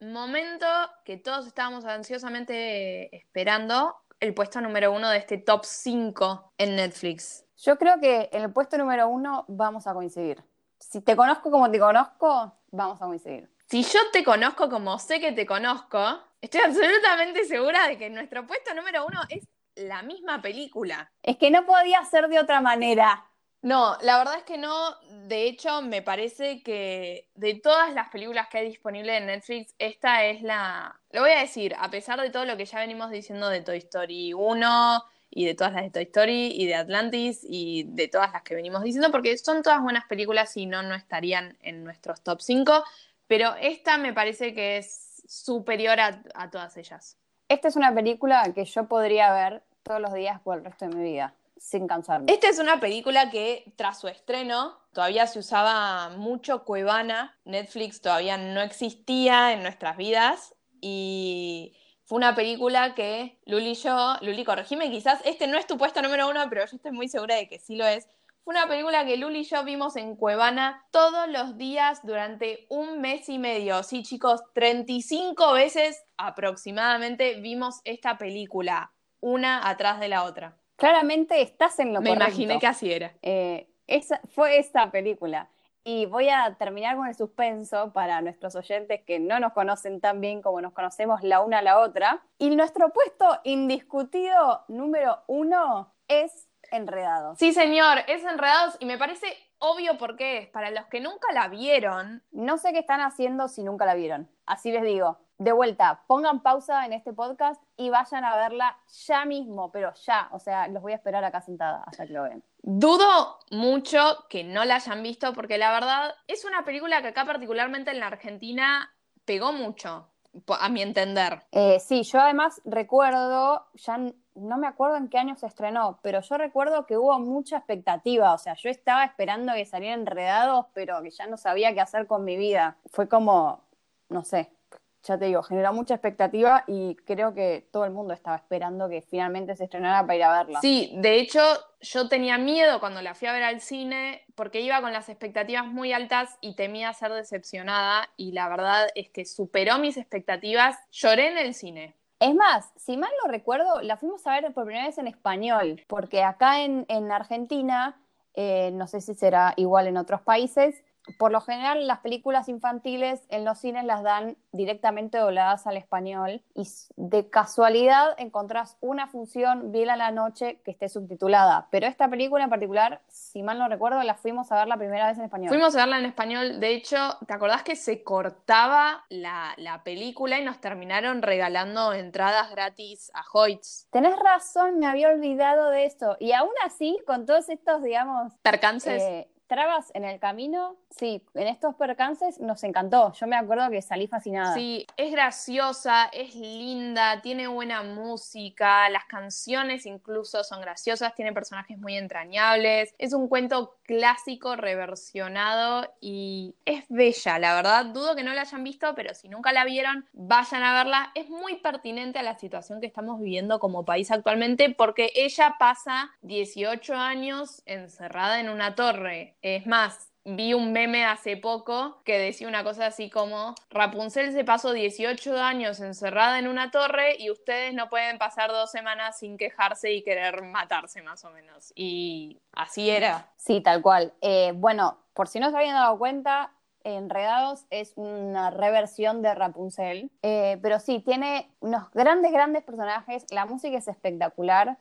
[0.00, 0.66] Momento
[1.04, 7.44] que todos estábamos ansiosamente esperando, el puesto número uno de este top 5 en Netflix.
[7.58, 10.42] Yo creo que en el puesto número uno vamos a coincidir.
[10.78, 13.50] Si te conozco como te conozco, vamos a coincidir.
[13.66, 16.00] Si yo te conozco como sé que te conozco,
[16.40, 21.12] estoy absolutamente segura de que nuestro puesto número uno es la misma película.
[21.22, 23.29] Es que no podía ser de otra manera.
[23.62, 24.96] No, la verdad es que no.
[25.26, 30.24] De hecho, me parece que de todas las películas que hay disponibles en Netflix, esta
[30.24, 30.98] es la...
[31.12, 33.78] Lo voy a decir, a pesar de todo lo que ya venimos diciendo de Toy
[33.78, 38.32] Story 1 y de todas las de Toy Story y de Atlantis y de todas
[38.32, 42.22] las que venimos diciendo, porque son todas buenas películas y no, no estarían en nuestros
[42.22, 42.84] top 5,
[43.26, 47.16] pero esta me parece que es superior a todas ellas.
[47.48, 50.96] Esta es una película que yo podría ver todos los días por el resto de
[50.96, 52.32] mi vida, sin cansarme.
[52.32, 58.38] Esta es una película que tras su estreno todavía se usaba mucho Cuevana, Netflix todavía
[58.38, 64.90] no existía en nuestras vidas y fue una película que Luli y yo, Luli, corregime,
[64.90, 67.58] quizás este no es tu puesto número uno, pero yo estoy muy segura de que
[67.58, 68.08] sí lo es.
[68.42, 73.02] Fue una película que Luli y yo vimos en Cuevana todos los días durante un
[73.02, 73.82] mes y medio.
[73.82, 80.59] Sí, chicos, 35 veces aproximadamente vimos esta película una atrás de la otra.
[80.80, 83.12] Claramente estás en lo Me imaginé que así era.
[83.20, 85.50] Eh, esa, fue esta película.
[85.84, 90.22] Y voy a terminar con el suspenso para nuestros oyentes que no nos conocen tan
[90.22, 92.22] bien como nos conocemos la una a la otra.
[92.38, 97.38] Y nuestro puesto indiscutido número uno es Enredados.
[97.38, 99.26] Sí, señor, es Enredados y me parece
[99.58, 100.48] obvio porque es.
[100.48, 102.22] Para los que nunca la vieron.
[102.30, 104.30] No sé qué están haciendo si nunca la vieron.
[104.46, 108.76] Así les digo de vuelta, pongan pausa en este podcast y vayan a verla
[109.06, 112.24] ya mismo, pero ya, o sea, los voy a esperar acá sentada hasta que lo
[112.24, 112.42] vean.
[112.60, 117.24] Dudo mucho que no la hayan visto porque la verdad es una película que acá
[117.24, 118.92] particularmente en la Argentina
[119.24, 120.08] pegó mucho,
[120.46, 121.42] a mi entender.
[121.52, 126.20] Eh, sí, yo además recuerdo, ya no me acuerdo en qué año se estrenó, pero
[126.20, 131.00] yo recuerdo que hubo mucha expectativa, o sea, yo estaba esperando que salieran enredados, pero
[131.02, 132.76] que ya no sabía qué hacer con mi vida.
[132.90, 133.62] Fue como,
[134.10, 134.52] no sé,
[135.02, 139.00] ya te digo, generó mucha expectativa y creo que todo el mundo estaba esperando que
[139.02, 140.60] finalmente se estrenara para ir a verla.
[140.60, 141.40] Sí, de hecho,
[141.80, 145.66] yo tenía miedo cuando la fui a ver al cine porque iba con las expectativas
[145.66, 151.28] muy altas y temía ser decepcionada y la verdad es que superó mis expectativas, lloré
[151.28, 151.96] en el cine.
[152.18, 155.82] Es más, si mal no recuerdo, la fuimos a ver por primera vez en español,
[155.86, 157.98] porque acá en, Argentina,
[158.34, 160.84] eh, no sé si será igual en otros países,
[161.18, 166.42] por lo general las películas infantiles en los cines las dan directamente dobladas al español
[166.54, 171.68] y de casualidad encontrás una función bien a la noche que esté subtitulada.
[171.70, 175.08] Pero esta película en particular, si mal no recuerdo, la fuimos a ver la primera
[175.08, 175.48] vez en español.
[175.48, 180.38] Fuimos a verla en español, de hecho, ¿te acordás que se cortaba la, la película
[180.38, 183.88] y nos terminaron regalando entradas gratis a Hoyts?
[183.90, 186.16] Tenés razón, me había olvidado de esto.
[186.20, 188.32] Y aún así, con todos estos, digamos...
[188.42, 189.02] Percances.
[189.02, 193.12] Eh, trabas en el camino, sí, en estos percances nos encantó.
[193.14, 194.54] Yo me acuerdo que salí fascinada.
[194.54, 201.76] Sí, es graciosa, es linda, tiene buena música, las canciones incluso son graciosas, tiene personajes
[201.78, 202.94] muy entrañables.
[202.96, 207.86] Es un cuento clásico reversionado y es bella, la verdad.
[207.86, 211.10] Dudo que no la hayan visto, pero si nunca la vieron, vayan a verla.
[211.16, 216.12] Es muy pertinente a la situación que estamos viviendo como país actualmente porque ella pasa
[216.22, 222.48] 18 años encerrada en una torre es más, vi un meme hace poco que decía
[222.48, 227.74] una cosa así como, Rapunzel se pasó 18 años encerrada en una torre y ustedes
[227.74, 231.72] no pueden pasar dos semanas sin quejarse y querer matarse más o menos.
[231.74, 233.28] Y así era.
[233.36, 234.12] Sí, tal cual.
[234.20, 240.10] Eh, bueno, por si no se habían dado cuenta, Enredados es una reversión de Rapunzel,
[240.22, 244.78] eh, pero sí, tiene unos grandes, grandes personajes, la música es espectacular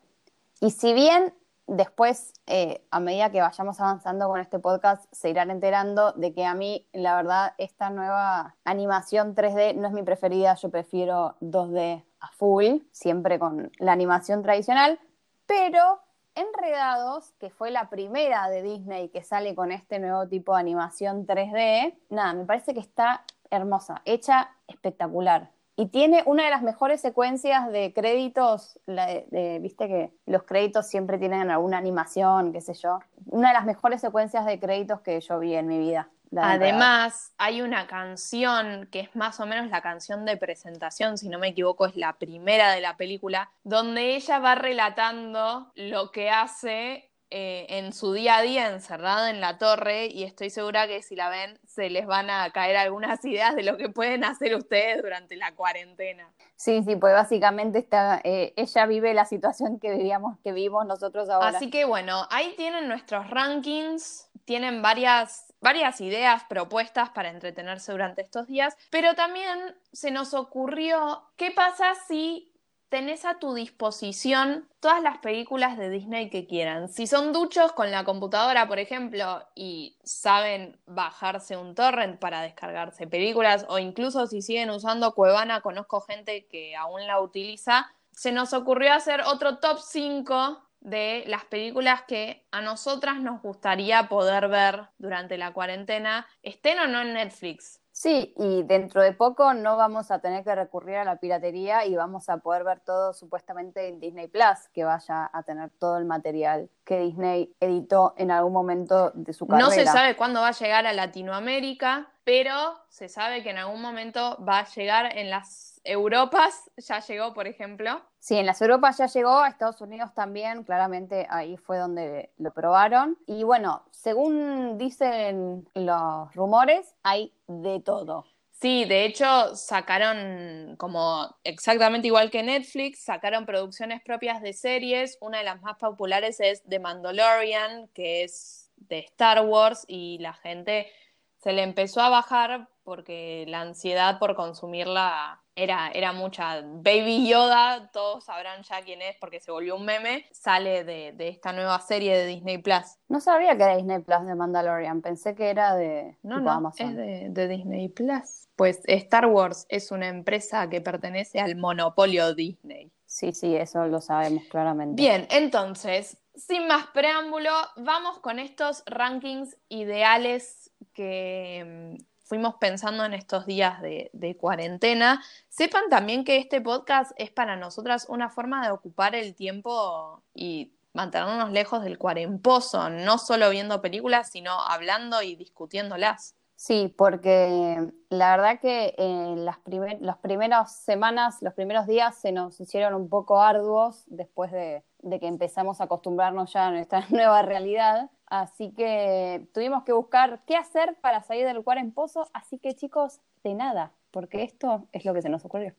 [0.61, 1.33] y si bien
[1.69, 6.45] después, eh, a medida que vayamos avanzando con este podcast, se irán enterando de que
[6.45, 12.03] a mí, la verdad, esta nueva animación 3D no es mi preferida, yo prefiero 2D
[12.19, 14.99] a full, siempre con la animación tradicional,
[15.45, 16.01] pero
[16.35, 21.27] Enredados, que fue la primera de Disney que sale con este nuevo tipo de animación
[21.27, 25.51] 3D, nada, me parece que está hermosa, hecha espectacular.
[25.79, 31.49] Y tiene una de las mejores secuencias de créditos, viste que los créditos siempre tienen
[31.49, 32.99] alguna animación, qué sé yo.
[33.27, 36.09] Una de las mejores secuencias de créditos que yo vi en mi vida.
[36.35, 41.39] Además, hay una canción que es más o menos la canción de presentación, si no
[41.39, 47.08] me equivoco, es la primera de la película, donde ella va relatando lo que hace
[47.31, 51.15] eh, en su día a día encerrada en la torre y estoy segura que si
[51.15, 55.01] la ven se les van a caer algunas ideas de lo que pueden hacer ustedes
[55.01, 56.31] durante la cuarentena.
[56.55, 61.29] Sí, sí, pues básicamente está, eh, ella vive la situación que vivíamos, que vivimos nosotros
[61.29, 61.49] ahora.
[61.49, 68.23] Así que bueno, ahí tienen nuestros rankings, tienen varias, varias ideas, propuestas para entretenerse durante
[68.23, 69.59] estos días, pero también
[69.93, 72.48] se nos ocurrió, ¿qué pasa si
[72.89, 76.89] tenés a tu disposición todas las películas de Disney que quieran.
[76.89, 83.07] Si son duchos con la computadora, por ejemplo, y saben bajarse un torrent para descargarse
[83.07, 88.53] películas, o incluso si siguen usando Cuevana, conozco gente que aún la utiliza, se nos
[88.53, 94.87] ocurrió hacer otro top 5 de las películas que a nosotras nos gustaría poder ver
[94.97, 97.78] durante la cuarentena, estén o no en Netflix.
[98.01, 101.95] Sí, y dentro de poco no vamos a tener que recurrir a la piratería y
[101.95, 106.05] vamos a poder ver todo supuestamente en Disney Plus, que vaya a tener todo el
[106.05, 109.67] material que Disney editó en algún momento de su carrera.
[109.67, 112.55] No se sabe cuándo va a llegar a Latinoamérica, pero
[112.89, 117.45] se sabe que en algún momento va a llegar en las Europas, ya llegó, por
[117.45, 118.01] ejemplo.
[118.17, 122.51] Sí, en las Europas ya llegó, a Estados Unidos también, claramente ahí fue donde lo
[122.53, 123.19] probaron.
[123.27, 128.25] Y bueno, según dicen los rumores, hay de todo.
[128.61, 135.17] Sí, de hecho sacaron como exactamente igual que Netflix, sacaron producciones propias de series.
[135.21, 140.33] Una de las más populares es The Mandalorian, que es de Star Wars y la
[140.33, 140.91] gente
[141.37, 146.61] se le empezó a bajar porque la ansiedad por consumirla era, era mucha.
[146.61, 151.51] Baby Yoda, todos sabrán ya quién es porque se volvió un meme, sale de, esta
[151.53, 152.97] nueva serie de Disney Plus.
[153.07, 156.95] No sabía que era Disney Plus de Mandalorian, pensé que era de no, no, Es
[156.95, 158.47] de, de Disney Plus.
[158.55, 162.91] Pues Star Wars es una empresa que pertenece al monopolio Disney.
[163.05, 165.01] Sí, sí, eso lo sabemos claramente.
[165.01, 171.97] Bien, entonces, sin más preámbulo, vamos con estos rankings ideales que
[172.29, 175.21] fuimos pensando en estos días de, cuarentena.
[175.49, 180.71] Sepan también que este podcast es para nosotras una forma de ocupar el tiempo y
[180.93, 186.35] mantenernos lejos del cuaremposo, no solo viendo películas, sino hablando y discutiéndolas.
[186.55, 189.57] Sí, porque la verdad que en las,
[189.99, 195.19] las primeras semanas, los primeros días se nos hicieron un poco arduos después de, de
[195.19, 198.09] que empezamos a acostumbrarnos ya a nuestra nueva realidad.
[198.27, 202.29] Así que tuvimos que buscar qué hacer para salir del lugar en pozo.
[202.33, 205.73] Así que chicos, de nada, porque esto es lo que se nos ocurrió.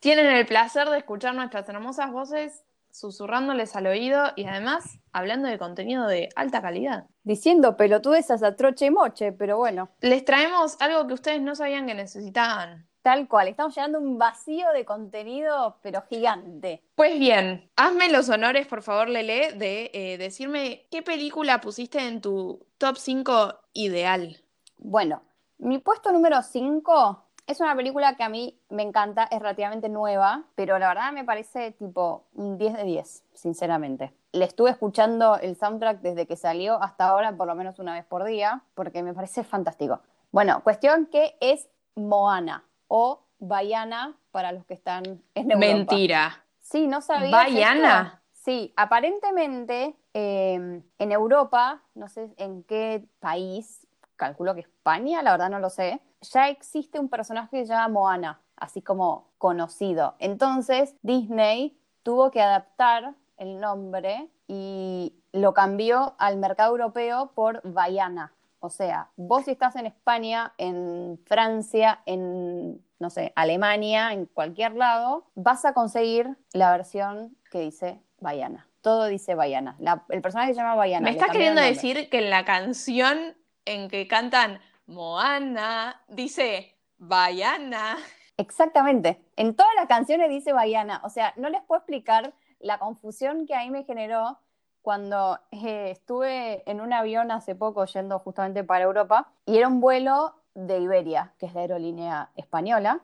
[0.00, 5.58] Tienen el placer de escuchar nuestras hermosas voces susurrándoles al oído y además hablando de
[5.58, 7.06] contenido de alta calidad.
[7.24, 9.90] Diciendo pelotudezas a troche y moche, pero bueno.
[10.00, 12.86] Les traemos algo que ustedes no sabían que necesitaban.
[13.02, 16.84] Tal cual, estamos llenando un vacío de contenido, pero gigante.
[16.94, 22.20] Pues bien, hazme los honores, por favor, Lele, de eh, decirme qué película pusiste en
[22.20, 24.36] tu top 5 ideal.
[24.78, 25.22] Bueno,
[25.58, 30.44] mi puesto número 5 es una película que a mí me encanta, es relativamente nueva,
[30.54, 34.12] pero la verdad me parece tipo un 10 de 10, sinceramente.
[34.30, 38.04] Le estuve escuchando el soundtrack desde que salió hasta ahora, por lo menos una vez
[38.04, 40.00] por día, porque me parece fantástico.
[40.30, 45.02] Bueno, cuestión que es Moana o Bayana para los que están
[45.34, 45.66] en Europa.
[45.66, 46.44] Mentira.
[46.60, 47.30] Sí, no sabía.
[47.30, 48.22] ¿Bayana?
[48.32, 53.86] Sí, aparentemente em, en Europa, no sé en qué país,
[54.16, 57.88] calculo que España, la verdad no lo sé, ya existe un personaje que se llama
[57.88, 60.14] Moana, así como conocido.
[60.18, 68.32] Entonces Disney tuvo que adaptar el nombre y lo cambió al mercado europeo por Bayana
[68.64, 74.76] O sea, vos si estás en España, en Francia, en, no sé, Alemania, en cualquier
[74.76, 78.68] lado, vas a conseguir la versión que dice Bayana.
[78.80, 79.76] Todo dice Bayana.
[80.10, 81.02] el personaje se llama Bayana.
[81.02, 87.98] Me estás queriendo decir que en la canción en que cantan Moana dice Bayana.
[88.36, 89.20] Exactamente.
[89.34, 91.00] En todas las canciones dice Bayana.
[91.02, 94.38] O sea, no les puedo explicar la confusión que ahí me generó
[94.82, 99.80] cuando eh, estuve en un avión hace poco yendo justamente para Europa y era un
[99.80, 103.00] vuelo de Iberia, que es la aerolínea española,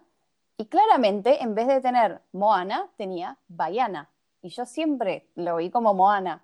[0.56, 4.10] y claramente en vez de tener Moana tenía Bayana,
[4.42, 6.42] y yo siempre lo vi como Moana.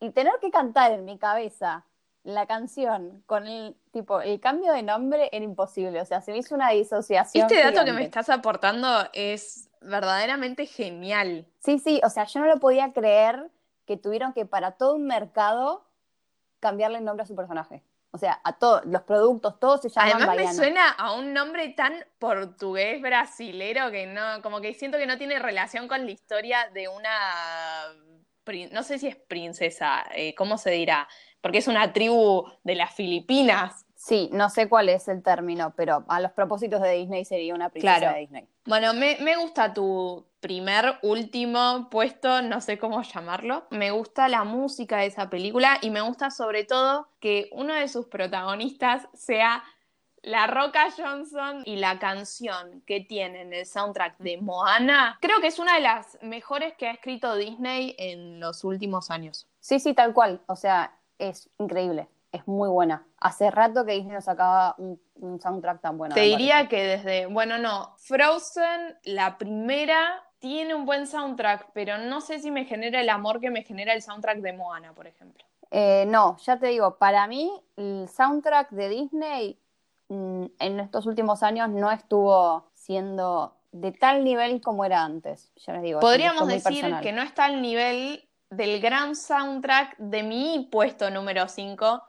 [0.00, 1.84] Y tener que cantar en mi cabeza
[2.24, 6.38] la canción con el tipo el cambio de nombre era imposible, o sea, se me
[6.38, 7.46] hizo una disociación.
[7.46, 11.46] Este dato que me estás aportando es verdaderamente genial.
[11.60, 13.50] Sí, sí, o sea, yo no lo podía creer
[13.88, 15.88] que tuvieron que para todo un mercado
[16.60, 17.82] cambiarle el nombre a su personaje.
[18.10, 21.70] O sea, a todos los productos, todos se llaman Además me suena a un nombre
[21.70, 26.68] tan portugués brasilero que no, como que siento que no tiene relación con la historia
[26.74, 27.08] de una,
[28.72, 31.08] no sé si es princesa, eh, ¿cómo se dirá?
[31.40, 33.86] Porque es una tribu de las Filipinas.
[34.00, 37.68] Sí, no sé cuál es el término, pero a los propósitos de Disney sería una
[37.68, 38.48] princesa de Disney.
[38.64, 43.66] Bueno, me, me gusta tu, primer, último puesto, no sé cómo llamarlo.
[43.70, 47.88] Me gusta la música de esa película y me gusta sobre todo que uno de
[47.88, 49.64] sus protagonistas sea
[50.22, 55.46] la Roca Johnson y la canción que tiene en el soundtrack de Moana, creo que
[55.46, 59.46] es una de las mejores que ha escrito Disney en los últimos años.
[59.60, 60.40] Sí, sí, tal cual.
[60.46, 62.08] O sea, es increíble.
[62.32, 63.06] Es muy buena.
[63.20, 65.00] Hace rato que Disney nos sacaba un,
[65.40, 66.14] soundtrack tan bueno.
[66.14, 72.20] Te diría que desde, bueno, no, Frozen, la primera, tiene un buen soundtrack, pero no
[72.20, 75.44] sé si me genera el amor que me genera el soundtrack de Moana, por ejemplo.
[75.70, 79.58] Eh, no, ya te digo, para mí el soundtrack de Disney
[80.08, 85.52] mm, en estos últimos años no estuvo siendo de tal nivel como era antes.
[85.56, 86.00] Ya les digo.
[86.00, 92.02] Podríamos decir que no está al nivel del gran soundtrack de mi puesto número 5,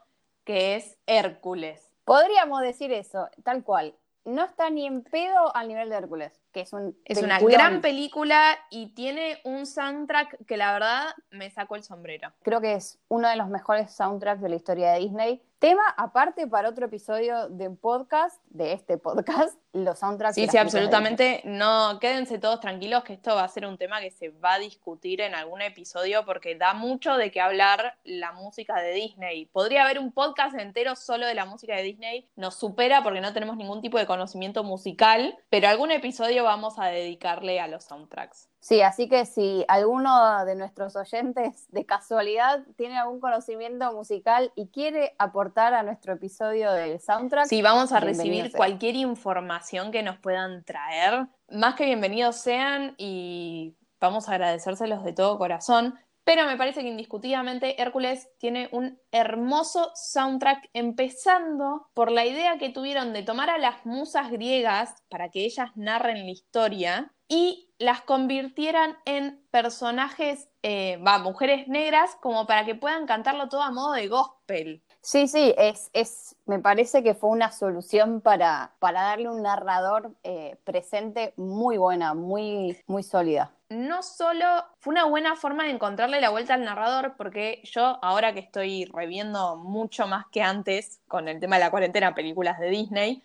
[0.44, 1.92] que es Hércules.
[2.04, 3.94] Podríamos decir eso, tal cual.
[4.24, 7.80] No está ni en pedo al nivel de Hércules que es un es una gran
[7.80, 12.32] película y tiene un soundtrack que la verdad me sacó el sombrero.
[12.42, 15.42] Creo que es uno de los mejores soundtracks de la historia de Disney.
[15.60, 20.34] Tema aparte para otro episodio de podcast, de este podcast, los soundtracks.
[20.34, 21.42] Sí, sí, absolutamente.
[21.44, 24.58] No, quédense todos tranquilos que esto va a ser un tema que se va a
[24.58, 29.44] discutir en algún episodio porque da mucho de qué hablar la música de Disney.
[29.52, 32.26] Podría haber un podcast entero solo de la música de Disney.
[32.36, 36.86] Nos supera porque no tenemos ningún tipo de conocimiento musical, pero algún episodio vamos a
[36.86, 38.49] dedicarle a los soundtracks.
[38.60, 44.68] Sí, así que si alguno de nuestros oyentes de casualidad tiene algún conocimiento musical y
[44.68, 47.46] quiere aportar a nuestro episodio del soundtrack.
[47.46, 51.26] Sí, vamos a recibir cualquier información que nos puedan traer.
[51.50, 55.98] Más que bienvenidos sean y vamos a agradecérselos de todo corazón.
[56.22, 62.68] Pero me parece que indiscutidamente Hércules tiene un hermoso soundtrack, empezando por la idea que
[62.68, 68.02] tuvieron de tomar a las musas griegas para que ellas narren la historia y las
[68.02, 73.92] convirtieran en personajes, eh, va, mujeres negras, como para que puedan cantarlo todo a modo
[73.92, 74.82] de gospel.
[75.00, 80.12] Sí, sí, es, es, me parece que fue una solución para, para darle un narrador
[80.24, 83.52] eh, presente muy buena, muy, muy sólida.
[83.70, 84.44] No solo
[84.80, 88.86] fue una buena forma de encontrarle la vuelta al narrador, porque yo ahora que estoy
[88.86, 93.22] reviendo mucho más que antes con el tema de la cuarentena películas de Disney,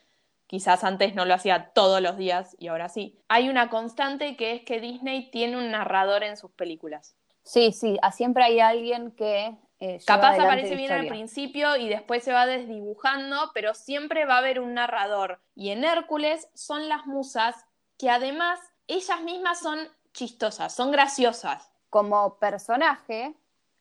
[0.55, 4.53] quizás antes no lo hacía todos los días y ahora sí, hay una constante que
[4.53, 7.17] es que Disney tiene un narrador en sus películas.
[7.43, 12.31] Sí, sí, siempre hay alguien que eh, Capaz aparece bien al principio y después se
[12.31, 15.41] va desdibujando, pero siempre va a haber un narrador.
[15.55, 17.65] Y en Hércules son las musas
[17.99, 19.77] que además ellas mismas son
[20.13, 21.69] chistosas, son graciosas.
[21.89, 23.35] Como personaje,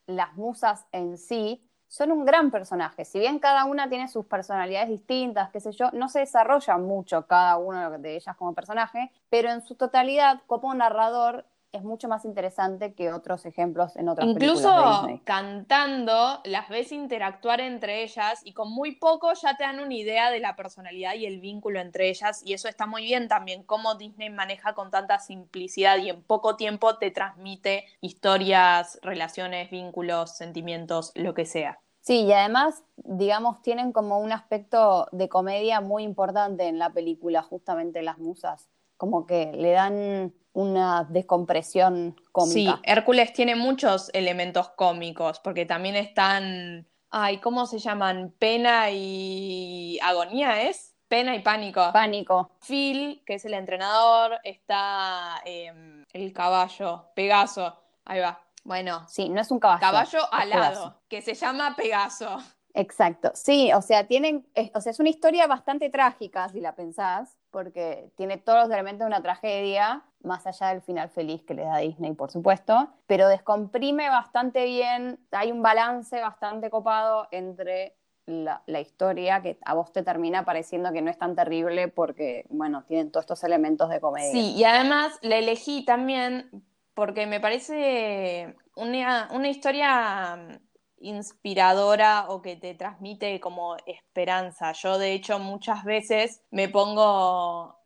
[0.07, 3.05] las musas en sí son un gran personaje.
[3.05, 7.29] Si bien cada una tiene sus personalidades distintas, qué sé yo, no se desarrolla mucho
[7.29, 12.25] cada una de ellas como personaje, pero en su totalidad, como narrador, es mucho más
[12.25, 15.19] interesante que otros ejemplos en otras Incluso películas de Disney.
[15.25, 20.31] cantando, las ves interactuar entre ellas y con muy poco ya te dan una idea
[20.31, 23.95] de la personalidad y el vínculo entre ellas y eso está muy bien también, cómo
[23.95, 31.13] Disney maneja con tanta simplicidad y en poco tiempo te transmite historias, relaciones, vínculos, sentimientos,
[31.15, 31.81] lo que sea.
[32.05, 37.43] Sí, y además, digamos, tienen como un aspecto de comedia muy importante en la película,
[37.43, 42.53] justamente las musas, como que le dan una descompresión cómica.
[42.53, 46.87] Sí, Hércules tiene muchos elementos cómicos, porque también están
[47.17, 48.35] Ay, ¿cómo se llaman?
[48.41, 50.97] Pena y agonía, ¿es?
[51.07, 51.91] Pena y pánico.
[51.93, 52.51] Pánico.
[52.59, 57.79] Phil, que es el entrenador, está em, el caballo, Pegaso.
[58.05, 58.44] Ahí va.
[58.65, 59.07] Bueno.
[59.09, 59.81] Sí, no es un caballo.
[59.81, 62.39] Caballo alado, que se llama Pegaso.
[62.75, 63.31] Exacto.
[63.35, 68.11] Sí, o sea, tienen, o sea, es una historia bastante trágica, si la pensás, porque
[68.17, 71.79] tiene todos los elementos de una tragedia, más allá del final feliz que le da
[71.79, 77.97] Disney, por supuesto, pero descomprime bastante bien, hay un balance bastante copado entre
[78.27, 82.83] la, historia que a vos te termina pareciendo que no es tan terrible porque, bueno,
[82.89, 84.33] tienen todos estos elementos de comedia.
[84.33, 86.51] Sí, y además la elegí también
[86.95, 90.61] porque me parece una, una historia
[90.99, 94.73] inspiradora o que te transmite como esperanza.
[94.73, 97.77] Yo de hecho muchas veces me pongo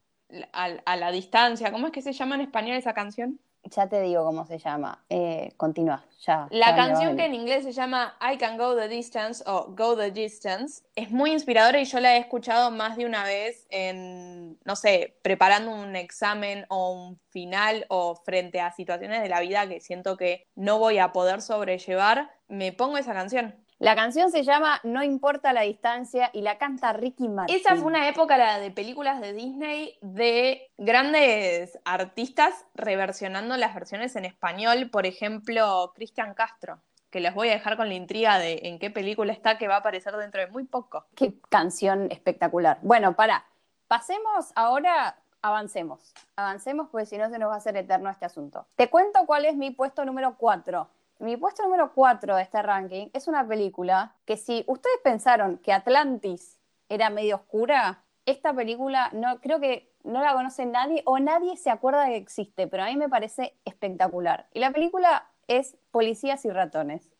[0.53, 1.73] a, la distancia.
[1.73, 3.41] ¿Cómo es que se llama en español esa canción?
[3.75, 5.05] Ya te digo cómo se llama.
[5.09, 6.47] Eh, continúa, ya.
[6.51, 10.11] La canción que en inglés se llama I Can Go the Distance o Go the
[10.11, 14.77] Distance es muy inspiradora y yo la he escuchado más de una vez en, no
[14.77, 19.81] sé, preparando un examen o un final o frente a situaciones de la vida que
[19.81, 22.31] siento que no voy a poder sobrellevar.
[22.49, 23.55] Me pongo esa canción.
[23.79, 27.55] La canción se llama No importa la distancia y la canta Ricky Martin.
[27.55, 34.17] Esa fue una época la de películas de Disney de grandes artistas reversionando las versiones
[34.17, 38.59] en español, por ejemplo, Cristian Castro, que les voy a dejar con la intriga de
[38.65, 41.07] en qué película está que va a aparecer dentro de muy poco.
[41.15, 42.79] Qué canción espectacular.
[42.83, 43.45] Bueno, para,
[43.87, 46.15] pasemos ahora avancemos.
[46.35, 48.67] Avancemos porque si no se nos va a hacer eterno este asunto.
[48.75, 50.89] Te cuento cuál es mi puesto número 4.
[51.21, 55.73] Mi puesto número 4 de este ranking es una película que si ustedes pensaron que
[55.73, 61.57] Atlantis era medio oscura, esta película no creo que no la conoce nadie o nadie
[61.57, 64.47] se acuerda que existe, pero a mí me parece espectacular.
[64.55, 67.11] Y la película es Policías y ratones.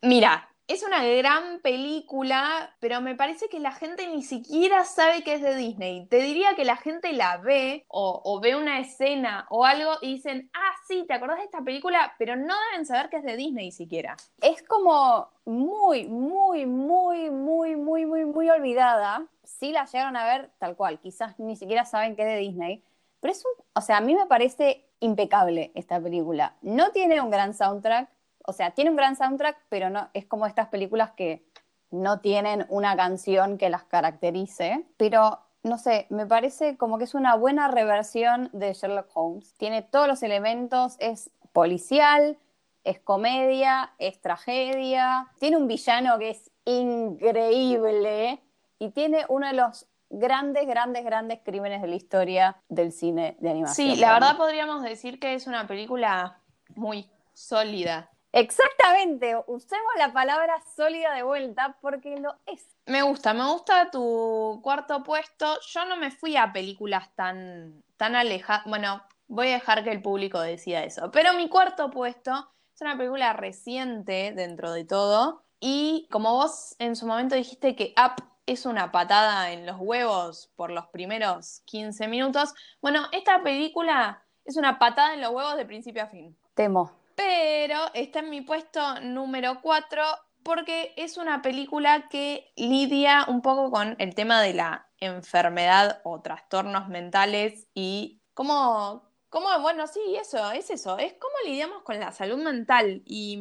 [0.00, 5.34] Mira, es una gran película, pero me parece que la gente ni siquiera sabe que
[5.34, 6.06] es de Disney.
[6.06, 10.50] Te diría que la gente la ve o, ve una escena o algo y dicen,
[10.54, 12.14] ah, sí, ¿te acordás de esta película?
[12.18, 14.16] Pero no deben saber que es de Disney siquiera.
[14.40, 19.26] Es como muy, muy, muy, muy, muy, muy, muy olvidada.
[19.44, 22.82] Sí la llegaron a ver tal cual, quizás ni siquiera saben que es de Disney.
[23.20, 26.56] Pero es un, o sea, a mí me parece impecable esta película.
[26.62, 28.08] No tiene un gran soundtrack,
[28.46, 31.44] o sea, tiene un gran soundtrack, pero no es como estas películas que
[31.90, 37.14] no tienen una canción que las caracterice, pero no sé, me parece como que es
[37.14, 39.54] una buena reversión de Sherlock Holmes.
[39.58, 42.36] Tiene todos los elementos, es policial,
[42.84, 48.40] es comedia, es tragedia, tiene un villano que es increíble
[48.78, 53.50] y tiene uno de los grandes, grandes, grandes crímenes de la historia del cine de
[53.50, 53.94] animación.
[53.94, 56.40] Sí, la verdad podríamos decir que es una película
[56.74, 58.10] muy sólida.
[58.32, 62.66] Exactamente, usemos la palabra sólida de vuelta porque lo es.
[62.86, 65.58] Me gusta, me gusta tu cuarto puesto.
[65.68, 68.64] Yo no me fui a películas tan, tan alejadas.
[68.64, 71.10] Bueno, voy a dejar que el público decida eso.
[71.10, 75.42] Pero mi cuarto puesto es una película reciente dentro de todo.
[75.60, 80.50] Y como vos en su momento dijiste que Up es una patada en los huevos
[80.56, 85.66] por los primeros 15 minutos, bueno, esta película es una patada en los huevos de
[85.66, 86.36] principio a fin.
[86.54, 90.02] Temo pero está en mi puesto número 4
[90.42, 96.20] porque es una película que lidia un poco con el tema de la enfermedad o
[96.20, 102.10] trastornos mentales y cómo, cómo bueno, sí, eso, es eso, es cómo lidiamos con la
[102.10, 103.02] salud mental.
[103.06, 103.40] Y,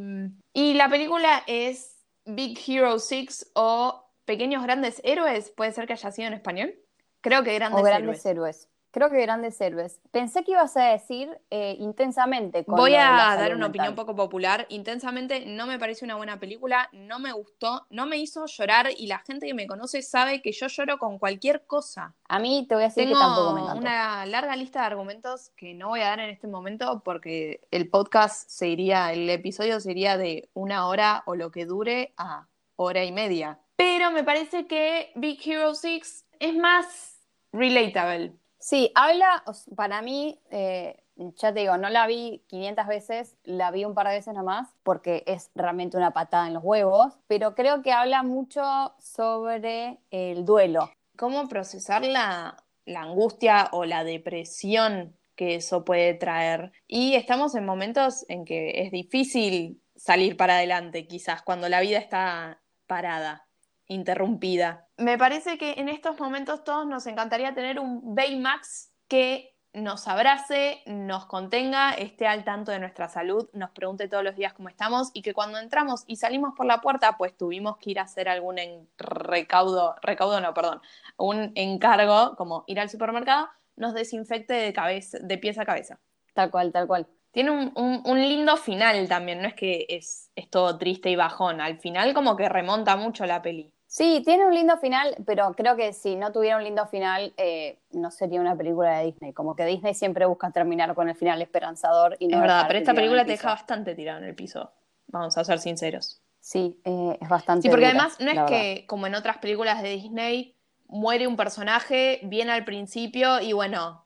[0.53, 6.27] la película es Big Hero 6 o Pequeños Grandes Héroes, puede ser que haya sido
[6.27, 6.75] en español.
[7.21, 8.70] Creo que Grandes, o grandes héroes.
[8.91, 10.01] Creo que grandes héroes.
[10.11, 12.65] Pensé que ibas a decir eh, intensamente.
[12.67, 14.65] Voy a dar una opinión poco popular.
[14.67, 19.07] Intensamente no me parece una buena película, no me gustó, no me hizo llorar y
[19.07, 22.15] la gente que me conoce sabe que yo lloro con cualquier cosa.
[22.27, 23.79] A mí te voy a decir que tampoco me encantó.
[23.79, 27.89] una larga lista de argumentos que no voy a dar en este momento porque el
[27.89, 33.05] podcast se iría, el episodio sería de una hora o lo que dure a hora
[33.05, 33.59] y media.
[33.77, 37.19] Pero me parece que Big Hero 6 es más
[37.53, 39.43] relatable Sí, habla,
[39.75, 44.07] para mí, eh, ya te digo, no la vi 500 veces, la vi un par
[44.07, 48.21] de veces nomás, porque es realmente una patada en los huevos, pero creo que habla
[48.21, 48.61] mucho
[48.99, 50.91] sobre el duelo.
[51.17, 56.71] ¿Cómo procesar la, la angustia o la depresión que eso puede traer?
[56.87, 61.97] Y estamos en momentos en que es difícil salir para adelante, quizás, cuando la vida
[61.97, 63.47] está parada
[63.87, 64.87] interrumpida.
[65.01, 70.83] Me parece que en estos momentos todos nos encantaría tener un Baymax que nos abrace,
[70.85, 75.09] nos contenga, esté al tanto de nuestra salud, nos pregunte todos los días cómo estamos
[75.15, 78.29] y que cuando entramos y salimos por la puerta, pues tuvimos que ir a hacer
[78.29, 78.57] algún
[78.99, 80.81] recaudo, recaudo no, perdón,
[81.17, 85.99] un encargo, como ir al supermercado, nos desinfecte de, cabeza, de pies a cabeza.
[86.35, 87.07] Tal cual, tal cual.
[87.31, 91.79] Tiene un, lindo final también, no es que es, es todo triste y bajón, al
[91.79, 93.73] final como que remonta mucho la peli.
[93.91, 97.77] Sí, tiene un lindo final, pero creo que si no tuviera un lindo final, eh,
[97.91, 99.33] no sería una película de Disney.
[99.33, 102.15] Como que Disney siempre busca terminar con el final esperanzador.
[102.17, 104.71] Y no es verdad, pero esta película te deja bastante tirado en el piso.
[105.07, 106.21] Vamos a ser sinceros.
[106.39, 107.63] Sí, eh, es bastante.
[107.63, 110.55] Sí, porque además no es que, como en otras películas de Disney,
[110.87, 114.05] muere un personaje bien al principio y bueno,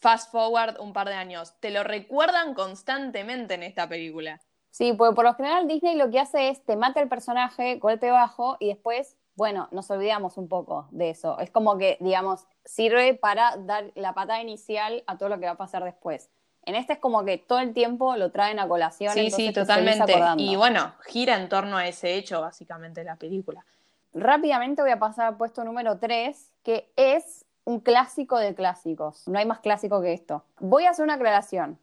[0.00, 1.60] fast forward un par de años.
[1.60, 4.40] Te lo recuerdan constantemente en esta película.
[4.70, 8.10] Sí, porque por lo general Disney lo que hace es te mata el personaje, golpe
[8.10, 11.38] bajo, y después, bueno, nos olvidamos un poco de eso.
[11.38, 15.52] Es como que, digamos, sirve para dar la patada inicial a todo lo que va
[15.52, 16.30] a pasar después.
[16.64, 19.12] En este es como que todo el tiempo lo traen a colación.
[19.14, 20.14] Sí, sí, totalmente.
[20.36, 23.64] Y bueno, gira en torno a ese hecho, básicamente, la película.
[24.12, 29.26] Rápidamente voy a pasar al puesto número 3, que es un clásico de clásicos.
[29.26, 30.44] No hay más clásico que esto.
[30.58, 31.78] Voy a hacer una aclaración,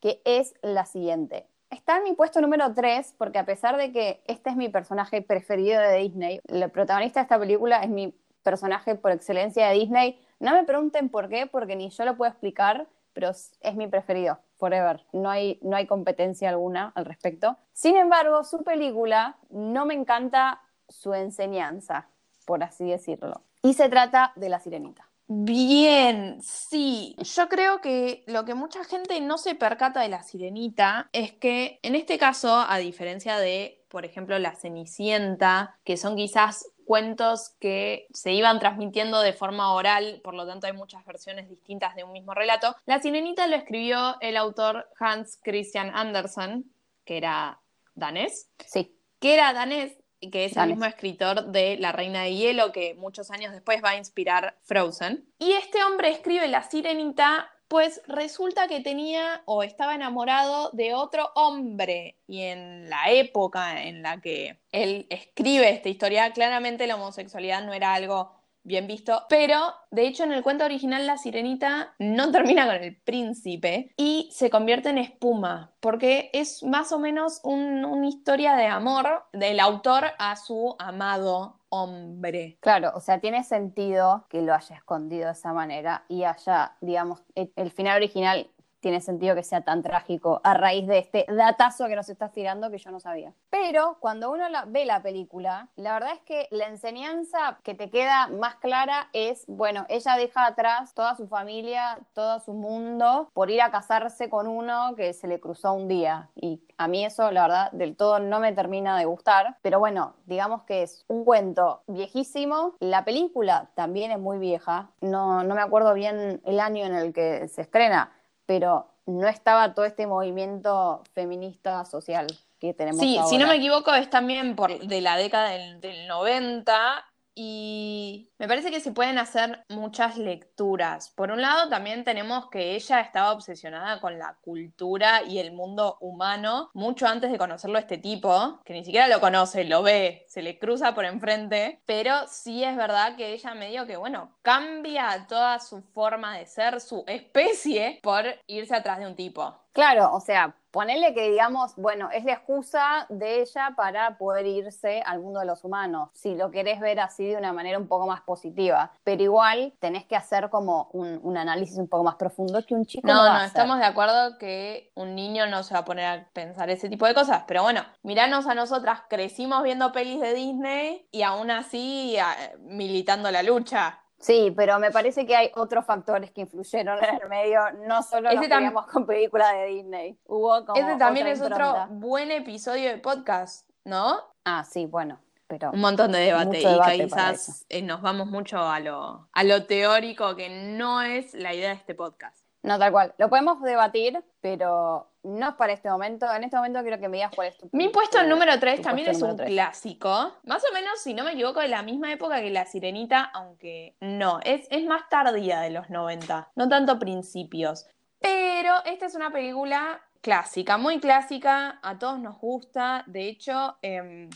[0.00, 1.46] que es la siguiente.
[1.72, 5.22] Está en mi puesto número 3 porque a pesar de que este es mi personaje
[5.22, 10.20] preferido de Disney, el protagonista de esta película es mi personaje por excelencia de Disney,
[10.38, 14.38] no me pregunten por qué, porque ni yo lo puedo explicar, pero es mi preferido,
[14.58, 15.06] forever.
[15.14, 17.56] No hay, no hay competencia alguna al respecto.
[17.72, 20.60] Sin embargo, su película no me encanta
[20.90, 22.06] su enseñanza,
[22.44, 23.40] por así decirlo.
[23.62, 25.08] Y se trata de La Sirenita.
[25.34, 27.16] Bien, sí.
[27.36, 31.80] Yo creo que lo que mucha gente no se percata de la sirenita es que
[31.82, 38.08] en este caso, a diferencia de, por ejemplo, la Cenicienta, que son quizás cuentos que
[38.12, 42.12] se iban transmitiendo de forma oral, por lo tanto hay muchas versiones distintas de un
[42.12, 46.70] mismo relato, la sirenita lo escribió el autor Hans Christian Andersen,
[47.06, 47.58] que era
[47.94, 48.50] danés.
[48.66, 48.94] Sí.
[49.18, 49.96] Que era danés
[50.30, 53.90] que es el mismo escritor de La Reina de Hielo, que muchos años después va
[53.90, 55.26] a inspirar Frozen.
[55.38, 61.30] Y este hombre escribe La Sirenita, pues resulta que tenía o estaba enamorado de otro
[61.34, 62.18] hombre.
[62.26, 67.72] Y en la época en la que él escribe esta historia, claramente la homosexualidad no
[67.72, 69.22] era algo bien visto.
[69.28, 74.28] Pero, de hecho, en el cuento original la sirenita no termina con el príncipe y
[74.32, 80.04] se convierte en espuma, porque es más o menos una historia de amor del autor
[80.18, 82.58] a su amado hombre.
[82.60, 87.22] Claro, o sea, tiene sentido que lo haya escondido de esa manera y haya, digamos,
[87.34, 88.50] el final original
[88.82, 92.70] tiene sentido que sea tan trágico a raíz de este datazo que nos estás tirando
[92.70, 93.32] que yo no sabía.
[93.48, 98.26] Pero cuando uno ve la película, la verdad es que la enseñanza que te queda
[98.26, 103.62] más clara es, bueno, ella deja atrás toda su familia, todo su mundo, por ir
[103.62, 106.30] a casarse con uno que se le cruzó un día.
[106.34, 109.58] Y a mí eso, la verdad, del todo no me termina de gustar.
[109.62, 112.74] Pero bueno, digamos que es un cuento viejísimo.
[112.80, 114.90] La película también es muy vieja.
[115.00, 118.10] No, no me acuerdo bien el año en el que se estrena
[118.46, 122.26] pero no estaba todo este movimiento feminista social
[122.60, 125.80] que tenemos sí, Sí, si no me equivoco, es también por, de la década del,
[125.80, 127.04] del 90
[127.34, 131.10] y me parece que se pueden hacer muchas lecturas.
[131.10, 135.98] Por un lado, también tenemos que ella estaba obsesionada con la cultura y el mundo
[136.00, 140.42] humano mucho antes de conocerlo este tipo, que ni siquiera lo conoce, lo ve, se
[140.42, 145.58] le cruza por enfrente, pero sí es verdad que ella medio que, bueno, cambia toda
[145.58, 149.58] su forma de ser, su especie, por irse atrás de un tipo.
[149.72, 155.02] Claro, o sea, ponerle que digamos, bueno, es la excusa de ella para poder irse
[155.06, 158.06] al mundo de los humanos, si lo querés ver así de una manera un poco
[158.06, 162.74] más positiva, pero igual tenés que hacer como un, análisis un poco más profundo que
[162.74, 163.06] un chico.
[163.06, 166.70] No, no, estamos de acuerdo que un niño no se va a poner a pensar
[166.70, 171.22] ese tipo de cosas, pero bueno, miranos a nosotras, crecimos viendo pelis de Disney y
[171.22, 172.16] aún así
[172.60, 174.01] militando la lucha.
[174.22, 178.30] Sí, pero me parece que hay otros factores que influyeron en el medio, no solo
[178.30, 180.16] Ese nos con películas de Disney.
[180.26, 184.20] Hubo como Ese también es otro buen episodio de podcast, ¿no?
[184.44, 185.18] Ah, sí, bueno,
[185.48, 185.72] pero...
[185.72, 190.36] Un montón de debate, y quizás eh, nos vamos mucho a lo, a lo teórico,
[190.36, 192.46] que no es la idea de este podcast.
[192.62, 193.14] No, tal cual.
[193.18, 196.32] Lo podemos debatir, pero no es para este momento.
[196.32, 197.68] En este momento quiero que me digas cuál es tu.
[197.72, 200.32] Mi puesto número 3 también es un clásico.
[200.44, 203.96] Más o menos, si no me equivoco, de la misma época que La Sirenita, aunque
[204.00, 207.86] no, es, es más tardía de los 90, no tanto principios.
[208.20, 213.04] Pero esta es una película clásica, muy clásica, a todos nos gusta.
[213.06, 214.30] De hecho, em,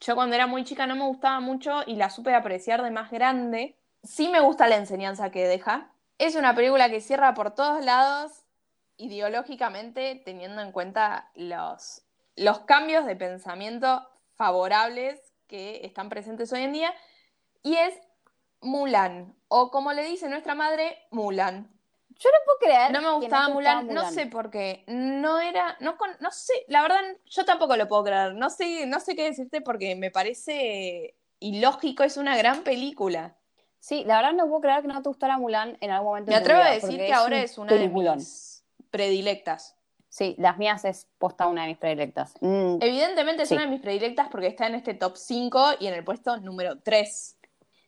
[0.00, 3.10] yo cuando era muy chica no me gustaba mucho y la supe apreciar de más
[3.10, 3.76] grande.
[4.02, 8.39] Sí me gusta la enseñanza que deja, Es una película que cierra por todos lados
[9.00, 12.02] ideológicamente, teniendo en cuenta los,
[12.36, 16.94] los cambios de pensamiento favorables que están presentes hoy en día,
[17.62, 17.94] y es
[18.60, 21.70] Mulan, o como le dice nuestra madre, Mulan.
[22.10, 22.92] Yo no puedo creer.
[22.92, 24.84] No me gustaba, Mulan, no sé por qué.
[24.86, 28.34] No era, no, no sé, la verdad, yo tampoco lo puedo creer.
[28.34, 33.36] No sé, no sé qué decirte porque me parece ilógico, es una gran película.
[33.78, 36.30] Sí, la verdad no puedo creer que no te gustara Mulan en algún momento.
[36.30, 37.90] Me atrevo a decir que ahora es una de mis
[38.90, 39.76] predilectas.
[40.08, 42.34] Sí, las mías es posta una de mis predilectas.
[42.40, 45.94] Mm, Evidentemente es una de mis predilectas porque está en este top 5 y en
[45.94, 47.38] el puesto número 3.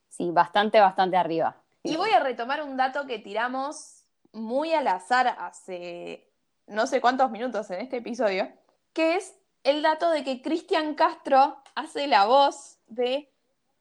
[0.09, 1.57] Sí, bastante, bastante arriba.
[1.83, 6.33] Y voy a retomar un dato que tiramos muy al azar hace
[6.67, 8.49] no sé cuántos minutos en este episodio,
[8.93, 9.35] que es
[9.65, 13.33] el dato de que Cristian Castro hace la voz de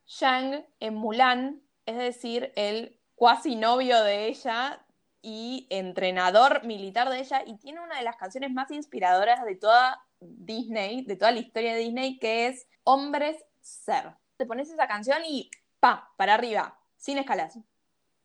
[0.06, 4.84] Shang en Mulan, es decir, el cuasi novio de ella
[5.22, 10.04] y entrenador militar de ella, y tiene una de las canciones más inspiradoras de toda
[10.20, 14.16] Disney, de toda la historia de Disney, que es Hombres Ser.
[14.38, 15.50] Te pones esa canción y
[15.80, 17.58] pa, para arriba, sin escalas.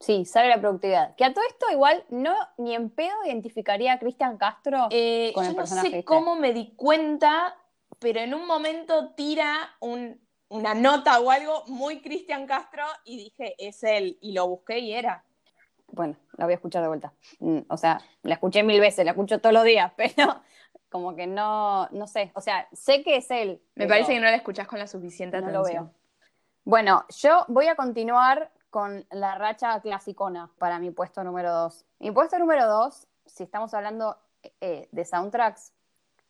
[0.00, 1.14] Sí, sale la productividad.
[1.16, 5.44] Que a todo esto igual no ni en pedo identificaría a Cristian Castro eh, con
[5.46, 6.04] el yo no sé este.
[6.04, 7.56] cómo me di cuenta,
[7.98, 13.82] pero en un momento tira una nota o algo muy Cristian Castro y dije, es
[13.84, 15.24] él, y lo busqué y era.
[15.96, 17.14] Bueno, la voy a escuchar de vuelta.
[17.40, 20.42] Mm, o sea, la escuché mil veces, la escucho todos los días, pero
[20.90, 22.32] como que no, no sé.
[22.34, 23.62] O sea, sé que es él.
[23.74, 25.62] Me parece que no la escuchás con la suficiente atención.
[25.62, 25.90] No lo veo.
[26.64, 31.86] Bueno, yo voy a continuar con la racha clasicona para mi puesto número dos.
[31.98, 34.18] Mi puesto número dos, si estamos hablando
[34.60, 35.72] eh, de soundtracks,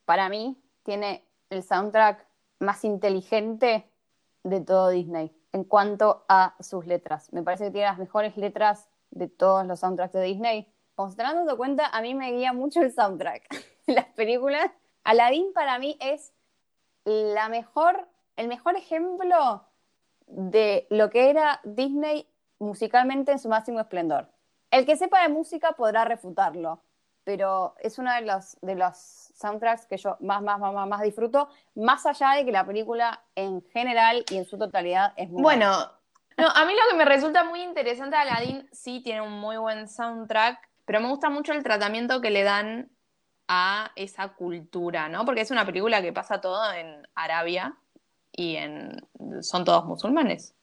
[0.04, 2.24] para mí tiene el soundtrack
[2.60, 3.90] más inteligente
[4.44, 7.32] de todo Disney en cuanto a sus letras.
[7.32, 10.72] Me parece que tiene las mejores letras de todos los soundtracks de Disney.
[10.94, 13.46] Como se están dando cuenta, a mí me guía mucho el soundtrack
[13.86, 14.70] las películas.
[15.04, 16.32] Aladdin para mí es
[17.04, 19.64] la mejor, el mejor ejemplo
[20.26, 22.28] de lo que era Disney
[22.58, 24.28] musicalmente en su máximo esplendor.
[24.70, 26.82] El que sepa de música podrá refutarlo,
[27.22, 31.48] pero es uno de los, de los soundtracks que yo más, más, más, más disfruto,
[31.74, 35.95] más allá de que la película en general y en su totalidad es muy bueno.
[36.36, 39.88] No, a mí lo que me resulta muy interesante Aladdin sí tiene un muy buen
[39.88, 42.90] soundtrack, pero me gusta mucho el tratamiento que le dan
[43.48, 45.24] a esa cultura, ¿no?
[45.24, 47.76] Porque es una película que pasa todo en Arabia
[48.32, 49.06] y en
[49.40, 50.54] son todos musulmanes.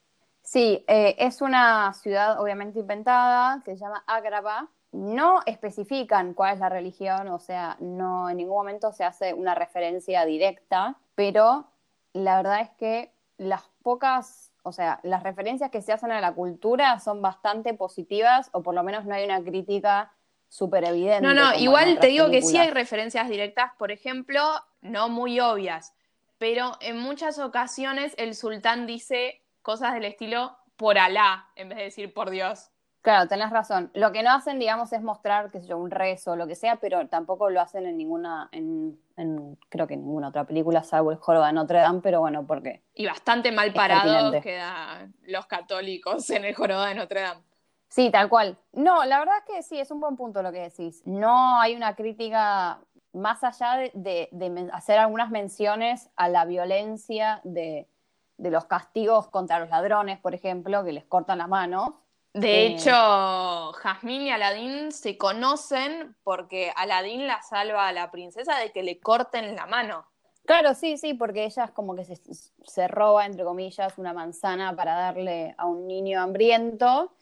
[0.43, 4.67] Sí, eh, es una ciudad obviamente inventada, se llama Agraba.
[4.91, 9.55] No especifican cuál es la religión, o sea, no en ningún momento se hace una
[9.55, 11.65] referencia directa, pero
[12.11, 16.33] la verdad es que las pocas, o sea, las referencias que se hacen a la
[16.33, 20.11] cultura son bastante positivas, o por lo menos no hay una crítica
[20.47, 21.21] súper evidente.
[21.21, 24.41] No, no, igual te digo que sí hay referencias directas, por ejemplo,
[24.81, 25.93] no muy obvias,
[26.37, 31.83] pero en muchas ocasiones el sultán dice cosas del estilo por Alá, en vez de
[31.85, 32.69] decir por Dios.
[33.03, 33.91] Claro, tenés razón.
[33.93, 36.55] Lo que no hacen, digamos, es mostrar, qué sé yo, un rezo o lo que
[36.55, 38.97] sea, pero tampoco lo hacen en ninguna, en,
[39.67, 42.63] creo que en ninguna otra película, salvo el Joro de Notre Dame, pero bueno, ¿por
[42.63, 42.81] qué?
[42.95, 47.41] Y bastante mal parados quedan los católicos en el Joro de Notre Dame.
[47.89, 48.57] Sí, tal cual.
[48.71, 51.01] No, la verdad es que sí, es un buen punto lo que decís.
[51.05, 52.79] No hay una crítica
[53.11, 54.29] más allá de
[54.71, 57.85] hacer algunas menciones a la violencia de,
[58.37, 61.89] de los castigos contra los ladrones, por ejemplo, que les cortan las manos.
[62.33, 68.57] De eh, hecho, Jazmín y Aladín se conocen porque Aladín la salva a la princesa
[68.57, 70.05] de que le corten la mano.
[70.45, 72.17] Claro, sí, sí, porque ella es como que se,
[72.63, 77.13] se roba, entre comillas, una manzana para darle a un niño hambriento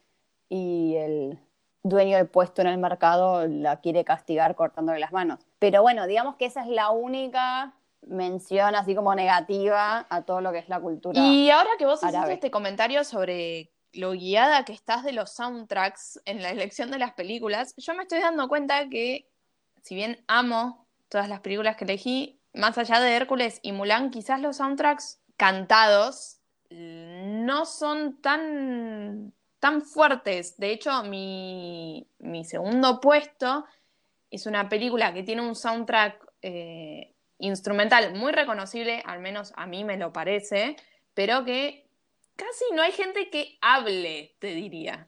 [0.50, 1.40] y el
[1.84, 5.40] dueño del puesto en el mercado la quiere castigar cortándole las manos.
[5.60, 10.52] Pero bueno, digamos que esa es la única mención así como negativa a todo lo
[10.52, 11.20] que es la cultura.
[11.20, 16.22] Y ahora que vos hiciste este comentario sobre lo guiada que estás de los soundtracks
[16.26, 19.28] en la elección de las películas, yo me estoy dando cuenta que,
[19.82, 24.40] si bien amo todas las películas que elegí, más allá de Hércules y Mulan, quizás
[24.40, 26.38] los soundtracks cantados
[26.70, 30.58] no son tan, tan fuertes.
[30.58, 32.08] De hecho, mi,
[32.46, 33.66] segundo puesto
[34.30, 39.84] es una película que tiene un soundtrack eh, instrumental muy reconocible, al menos a mí
[39.84, 40.78] me lo parece,
[41.14, 41.81] pero que
[42.42, 45.08] casi no hay gente que hable, te diría.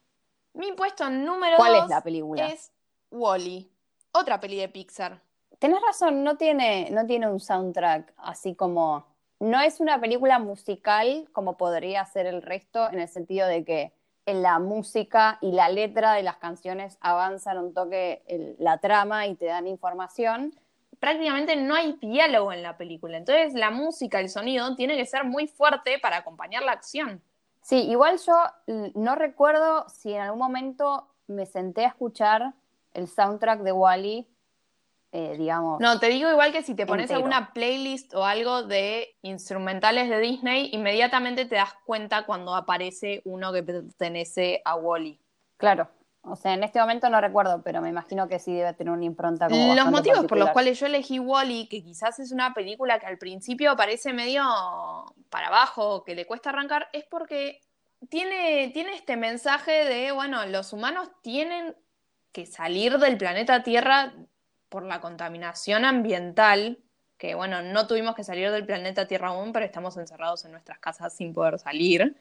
[0.54, 2.48] Mi puesto número ¿Cuál es la película?
[2.48, 2.72] Es
[3.10, 3.72] Wally,
[4.12, 5.20] otra peli de Pixar.
[5.58, 9.08] Tenés razón, no tiene, no tiene un soundtrack así como.
[9.40, 13.94] No es una película musical como podría ser el resto, en el sentido de que
[14.26, 18.24] la música y la letra de las canciones avanzan un toque
[18.60, 20.54] la trama y te dan información.
[21.04, 25.26] Prácticamente no hay diálogo en la película, entonces la música, el sonido tiene que ser
[25.26, 27.22] muy fuerte para acompañar la acción.
[27.62, 28.42] Sí, igual yo
[28.96, 32.54] no recuerdo si en algún momento me senté a escuchar
[32.94, 34.28] el soundtrack de Wally
[35.12, 35.82] eh, digamos.
[35.82, 40.20] No, te digo igual que si te pones alguna playlist o algo de instrumentales de
[40.22, 45.20] Disney, inmediatamente te das cuenta cuando aparece uno que pertenece a Wally.
[45.58, 45.90] Claro.
[46.26, 49.04] O sea, en este momento no recuerdo, pero me imagino que sí debe tener una
[49.04, 52.98] impronta como Los motivos por los cuales yo elegí Wally, que quizás es una película
[52.98, 54.44] que al principio parece medio
[55.30, 57.60] para abajo, que le cuesta arrancar, es porque
[58.10, 61.76] tiene, tiene este mensaje de, bueno, los humanos tienen
[62.32, 64.14] que salir del planeta Tierra
[64.70, 66.80] por la contaminación ambiental,
[67.18, 70.80] que bueno, no tuvimos que salir del planeta Tierra aún, pero estamos encerrados en nuestras
[70.80, 72.16] casas sin poder salir,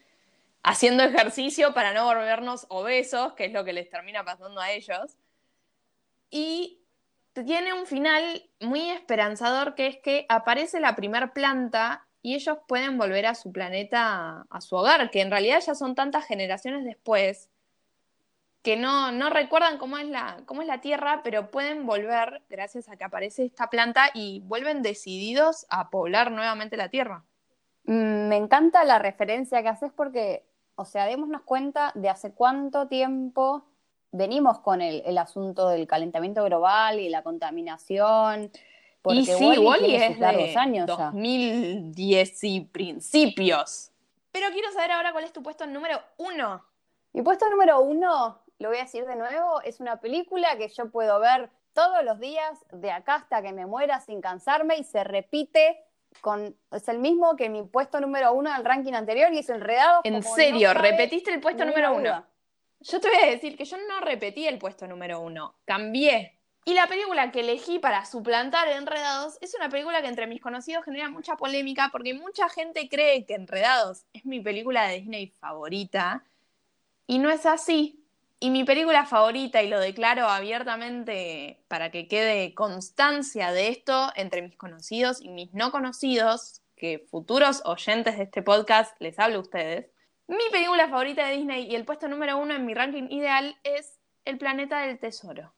[0.62, 5.16] haciendo ejercicio para no volvernos obesos, que es lo que les termina pasando a ellos.
[6.30, 6.80] Y
[7.32, 12.98] tiene un final muy esperanzador, que es que aparece la primer planta y ellos pueden
[12.98, 17.48] volver a su planeta, a su hogar, que en realidad ya son tantas generaciones después
[18.62, 22.88] que no, no recuerdan cómo es, la, cómo es la Tierra, pero pueden volver gracias
[22.88, 27.24] a que aparece esta planta y vuelven decididos a poblar nuevamente la Tierra.
[27.84, 30.44] Mm, me encanta la referencia que haces porque,
[30.82, 33.64] o sea, démonos cuenta de hace cuánto tiempo
[34.10, 38.50] venimos con el, el asunto del calentamiento global y la contaminación.
[39.00, 43.90] Porque y sí, Wally, es de años 2010 y principios.
[44.30, 46.64] Pero quiero saber ahora cuál es tu puesto número uno.
[47.12, 50.90] Mi puesto número uno lo voy a decir de nuevo, es una película que yo
[50.90, 55.04] puedo ver todos los días, de acá hasta que me muera sin cansarme y se
[55.04, 55.84] repite
[56.20, 60.00] con, es el mismo que mi puesto número uno del ranking anterior y es enredado.
[60.04, 62.24] En serio, repetiste el puesto número uno.
[62.80, 66.38] Yo te voy a decir que yo no repetí el puesto número uno, cambié.
[66.64, 70.84] Y la película que elegí para suplantar Enredados es una película que entre mis conocidos
[70.84, 76.24] genera mucha polémica porque mucha gente cree que Enredados es mi película de Disney favorita
[77.06, 78.01] y no es así.
[78.42, 84.42] Y mi película favorita, y lo declaro abiertamente para que quede constancia de esto entre
[84.42, 89.42] mis conocidos y mis no conocidos, que futuros oyentes de este podcast les hablo a
[89.42, 89.92] ustedes,
[90.26, 94.00] mi película favorita de Disney y el puesto número uno en mi ranking ideal es
[94.24, 95.52] El planeta del tesoro.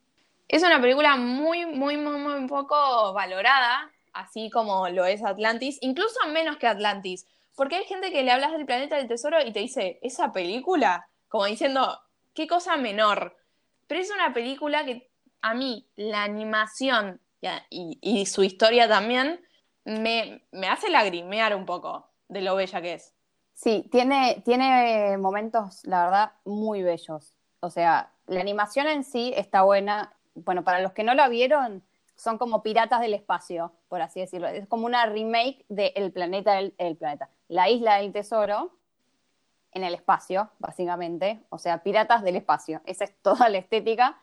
[0.46, 6.18] Es una película muy, muy, muy, muy poco valorada, así como lo es Atlantis, incluso
[6.28, 7.26] menos que Atlantis,
[7.56, 11.08] porque hay gente que le hablas del planeta del tesoro y te dice, esa película,
[11.30, 11.98] como diciendo,
[12.34, 13.36] qué cosa menor.
[13.86, 15.10] Pero es una película que
[15.40, 17.20] a mí la animación
[17.70, 19.40] y, su historia también
[19.84, 23.14] me, hace lagrimear un poco de lo bella que es.
[23.52, 27.36] Sí, tiene, tiene momentos, la verdad, muy bellos.
[27.60, 30.12] O sea, la animación en sí está buena.
[30.34, 31.84] Bueno, para los que no la vieron,
[32.16, 34.48] son como piratas del espacio, por así decirlo.
[34.48, 38.72] Es como una remake de El planeta, el planeta, la isla del tesoro,
[39.74, 41.42] en el espacio, básicamente.
[41.50, 42.80] O sea, piratas del espacio.
[42.86, 44.18] Esa es toda la estética.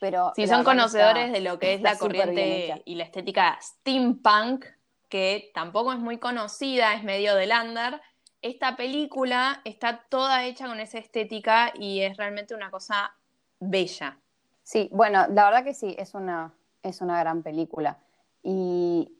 [0.00, 4.64] Pero si son conocedores de lo que es la corriente y la estética steampunk,
[5.10, 8.00] que tampoco es muy conocida, es medio de lander,
[8.40, 13.14] esta película está toda hecha con esa estética y es realmente una cosa
[13.60, 14.18] bella.
[14.62, 17.98] Sí, bueno, la verdad que sí, es una, es una gran película.
[18.42, 19.12] Y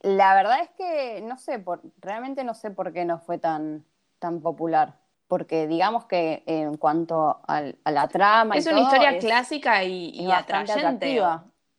[0.00, 3.84] la verdad es que no sé, por, realmente no sé por qué no fue tan,
[4.18, 5.01] tan popular
[5.32, 8.54] porque digamos que en cuanto a la trama...
[8.54, 11.22] Es una historia clásica y, atrayente,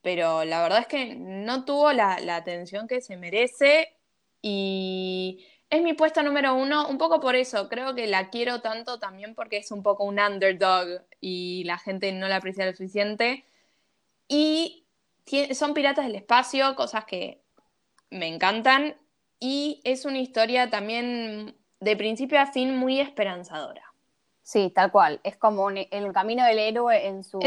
[0.02, 3.96] pero la verdad es que no tuvo la, atención que se merece
[4.42, 8.98] y es mi puesta número uno, un poco por eso, creo que la quiero tanto
[8.98, 13.46] también porque es un poco un underdog y la gente no la aprecia lo suficiente.
[14.28, 14.88] Y
[15.54, 17.44] son piratas del espacio, cosas que
[18.10, 18.98] me encantan.
[19.40, 23.94] Y es una historia también de principio a fin muy esperanzadora.
[24.42, 25.20] Sí, tal cual.
[25.24, 27.40] Es como el camino del héroe en su,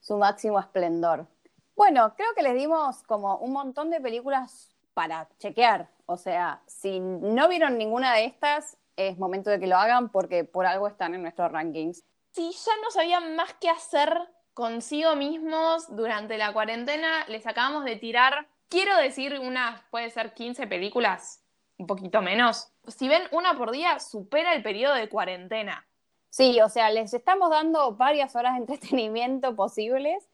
[0.00, 1.26] su, máximo esplendor.
[1.74, 5.88] Bueno, creo que les dimos como un montón de películas para chequear.
[6.06, 10.44] O sea, si no vieron ninguna de estas, es momento de que lo hagan porque
[10.44, 12.04] por algo están en nuestros rankings.
[12.32, 17.96] Si ya no sabían más qué hacer consigo mismos durante la cuarentena, les acabamos de
[17.96, 21.43] tirar, quiero decir, unas, puede ser 15 películas
[21.78, 22.72] un poquito menos.
[22.86, 25.86] Si ven una por día, supera el periodo de cuarentena.
[26.30, 30.28] Sí, o sea, les estamos dando varias horas de entretenimiento posibles.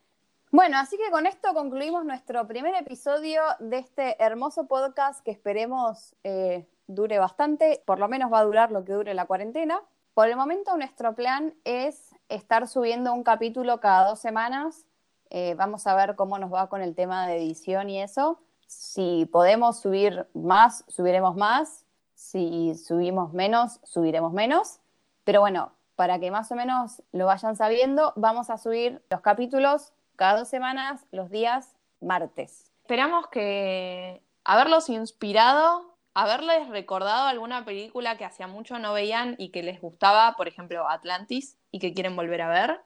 [0.50, 6.16] Bueno, así que con esto concluimos nuestro primer episodio de este hermoso podcast que esperemos
[6.24, 9.80] eh, dure bastante, por lo menos va a durar lo que dure la cuarentena.
[10.14, 14.86] Por el momento nuestro plan es estar subiendo un capítulo cada dos semanas.
[15.30, 18.40] Eh, vamos a ver cómo nos va con el tema de edición y eso.
[18.70, 21.84] Si podemos subir más, subiremos más.
[22.14, 24.78] Si subimos menos, subiremos menos.
[25.24, 29.92] Pero bueno, para que más o menos lo vayan sabiendo, vamos a subir los capítulos
[30.14, 32.70] cada dos semanas, los días martes.
[32.82, 39.64] Esperamos que haberlos inspirado, haberles recordado alguna película que hacía mucho no veían y que
[39.64, 42.80] les gustaba, por ejemplo Atlantis, y que quieren volver a ver.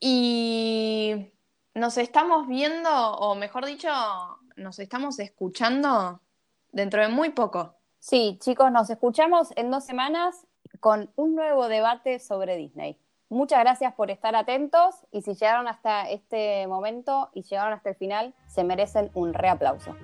[0.00, 1.30] Y
[1.74, 3.90] nos estamos viendo, o mejor dicho,
[4.56, 6.20] nos estamos escuchando
[6.72, 7.74] dentro de muy poco.
[7.98, 10.46] Sí, chicos, nos escuchamos en dos semanas
[10.80, 12.98] con un nuevo debate sobre Disney.
[13.28, 17.96] Muchas gracias por estar atentos y si llegaron hasta este momento y llegaron hasta el
[17.96, 19.96] final, se merecen un reaplauso.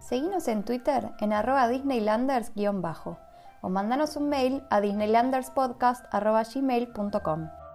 [0.00, 3.18] Seguinos en Twitter en arroba disneylanders-bajo
[3.60, 7.65] o mandanos un mail a disneylanderspodcast.gmail.com.